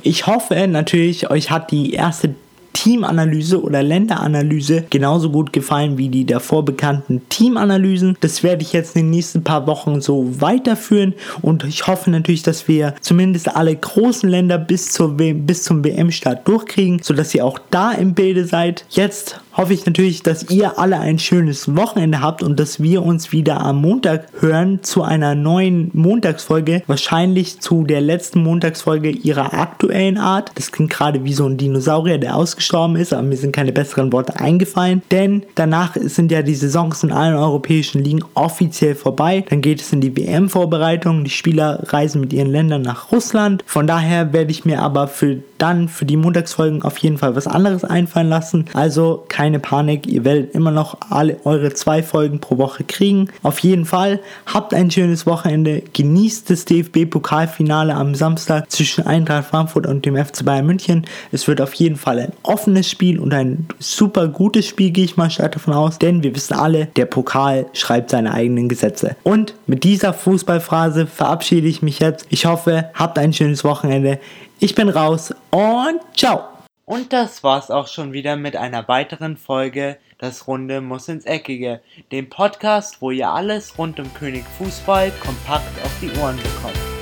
Ich 0.01 0.27
hoffe 0.27 0.67
natürlich, 0.67 1.29
euch 1.31 1.49
hat 1.49 1.71
die 1.71 1.93
erste 1.93 2.35
Teamanalyse 2.75 3.61
oder 3.61 3.81
Länderanalyse 3.81 4.83
genauso 4.89 5.29
gut 5.29 5.53
gefallen 5.53 5.97
wie 5.97 6.09
die 6.09 6.25
davor 6.25 6.65
bekannten 6.65 7.21
Teamanalysen. 7.29 8.17
Das 8.19 8.43
werde 8.43 8.63
ich 8.63 8.73
jetzt 8.73 8.95
in 8.95 9.03
den 9.03 9.11
nächsten 9.11 9.43
paar 9.43 9.65
Wochen 9.65 10.01
so 10.01 10.41
weiterführen 10.41 11.13
und 11.41 11.63
ich 11.63 11.87
hoffe 11.87 12.11
natürlich, 12.11 12.43
dass 12.43 12.67
wir 12.67 12.93
zumindest 12.99 13.55
alle 13.55 13.75
großen 13.75 14.29
Länder 14.29 14.57
bis, 14.57 14.91
zur 14.91 15.15
bis 15.15 15.63
zum 15.63 15.85
WM-Start 15.85 16.45
durchkriegen, 16.47 16.99
sodass 17.01 17.33
ihr 17.33 17.45
auch 17.45 17.59
da 17.71 17.93
im 17.93 18.13
Bilde 18.13 18.45
seid. 18.45 18.85
Jetzt 18.89 19.39
hoffe 19.53 19.73
ich 19.73 19.85
natürlich, 19.85 20.21
dass 20.21 20.49
ihr 20.49 20.77
alle 20.77 20.99
ein 20.99 21.17
schönes 21.17 21.77
Wochenende 21.77 22.19
habt 22.19 22.43
und 22.43 22.59
dass 22.59 22.81
wir 22.81 23.03
uns 23.03 23.31
wieder 23.31 23.61
am 23.61 23.79
Montag 23.79 24.27
hören 24.41 24.79
zu 24.83 25.01
einer 25.01 25.33
neuen 25.33 25.91
Montagsfolge. 25.93 26.83
Wahrscheinlich 26.87 27.61
zu 27.61 27.85
der 27.85 28.01
letzten 28.01 28.43
Montagsfolge 28.43 29.09
ihrer 29.11 29.53
aktuellen 29.53 30.17
Art. 30.17 30.51
Das 30.55 30.73
klingt 30.73 30.91
gerade 30.91 31.23
wie 31.23 31.33
so 31.33 31.45
ein 31.45 31.55
Dinosaurier, 31.55 32.17
der 32.17 32.35
ausgestorben 32.35 32.64
gestorben 32.65 32.95
ist, 32.95 33.13
aber 33.13 33.21
mir 33.21 33.37
sind 33.37 33.55
keine 33.55 33.71
besseren 33.71 34.11
Worte 34.11 34.39
eingefallen, 34.39 35.03
denn 35.11 35.43
danach 35.53 35.95
sind 35.95 36.31
ja 36.31 36.41
die 36.41 36.55
Saisons 36.55 37.03
in 37.03 37.11
allen 37.11 37.35
europäischen 37.35 38.03
Ligen 38.03 38.23
offiziell 38.33 38.95
vorbei. 38.95 39.45
Dann 39.49 39.61
geht 39.61 39.81
es 39.81 39.93
in 39.93 40.01
die 40.01 40.17
WM-Vorbereitung. 40.17 41.23
Die 41.23 41.29
Spieler 41.29 41.83
reisen 41.93 42.21
mit 42.21 42.33
ihren 42.33 42.49
Ländern 42.49 42.81
nach 42.81 43.11
Russland. 43.11 43.63
Von 43.67 43.85
daher 43.85 44.33
werde 44.33 44.49
ich 44.49 44.65
mir 44.65 44.81
aber 44.81 45.07
für 45.07 45.43
dann 45.57 45.87
für 45.87 46.05
die 46.05 46.17
Montagsfolgen 46.17 46.81
auf 46.81 46.97
jeden 46.97 47.17
Fall 47.17 47.35
was 47.35 47.47
anderes 47.47 47.83
einfallen 47.83 48.29
lassen. 48.29 48.65
Also 48.73 49.23
keine 49.27 49.59
Panik, 49.59 50.07
ihr 50.07 50.25
werdet 50.25 50.53
immer 50.53 50.71
noch 50.71 50.97
alle 51.09 51.37
eure 51.45 51.73
zwei 51.73 52.03
Folgen 52.03 52.39
pro 52.39 52.57
Woche 52.57 52.83
kriegen. 52.83 53.29
Auf 53.43 53.59
jeden 53.59 53.85
Fall 53.85 54.19
habt 54.45 54.73
ein 54.73 54.91
schönes 54.91 55.25
Wochenende, 55.25 55.81
genießt 55.93 56.49
das 56.49 56.65
DFB-Pokalfinale 56.65 57.93
am 57.93 58.15
Samstag 58.15 58.69
zwischen 58.69 59.05
Eintracht 59.05 59.47
Frankfurt 59.47 59.87
und 59.87 60.05
dem 60.05 60.17
FC 60.17 60.43
Bayern 60.43 60.65
München. 60.65 61.05
Es 61.31 61.47
wird 61.47 61.61
auf 61.61 61.73
jeden 61.75 61.95
Fall 61.95 62.19
ein 62.19 62.33
offenes 62.55 62.89
Spiel 62.89 63.19
und 63.19 63.33
ein 63.33 63.67
super 63.79 64.29
gutes 64.29 64.65
Spiel, 64.65 64.91
gehe 64.91 65.03
ich 65.03 65.17
mal 65.17 65.29
stark 65.29 65.51
davon 65.51 65.73
aus, 65.73 65.99
denn 65.99 66.23
wir 66.23 66.33
wissen 66.33 66.53
alle, 66.53 66.85
der 66.85 67.05
Pokal 67.05 67.65
schreibt 67.73 68.11
seine 68.11 68.33
eigenen 68.33 68.69
Gesetze. 68.69 69.17
Und 69.23 69.55
mit 69.67 69.83
dieser 69.83 70.13
Fußballphrase 70.13 71.05
verabschiede 71.05 71.67
ich 71.67 71.81
mich 71.81 71.99
jetzt. 71.99 72.25
Ich 72.29 72.45
hoffe, 72.45 72.91
habt 72.93 73.19
ein 73.19 73.33
schönes 73.33 73.65
Wochenende. 73.65 74.19
Ich 74.59 74.73
bin 74.73 74.87
raus 74.87 75.33
und 75.51 75.99
ciao. 76.15 76.45
Und 76.85 77.11
das 77.11 77.43
war's 77.43 77.69
auch 77.69 77.87
schon 77.87 78.13
wieder 78.13 78.37
mit 78.37 78.55
einer 78.55 78.87
weiteren 78.87 79.35
Folge 79.35 79.97
Das 80.17 80.47
Runde 80.47 80.79
muss 80.79 81.09
ins 81.09 81.25
Eckige, 81.25 81.81
dem 82.13 82.29
Podcast, 82.29 83.01
wo 83.01 83.11
ihr 83.11 83.31
alles 83.31 83.77
rund 83.77 83.99
um 83.99 84.13
König 84.13 84.45
Fußball 84.57 85.11
kompakt 85.19 85.83
auf 85.83 85.91
die 86.01 86.17
Ohren 86.21 86.37
bekommt. 86.37 86.94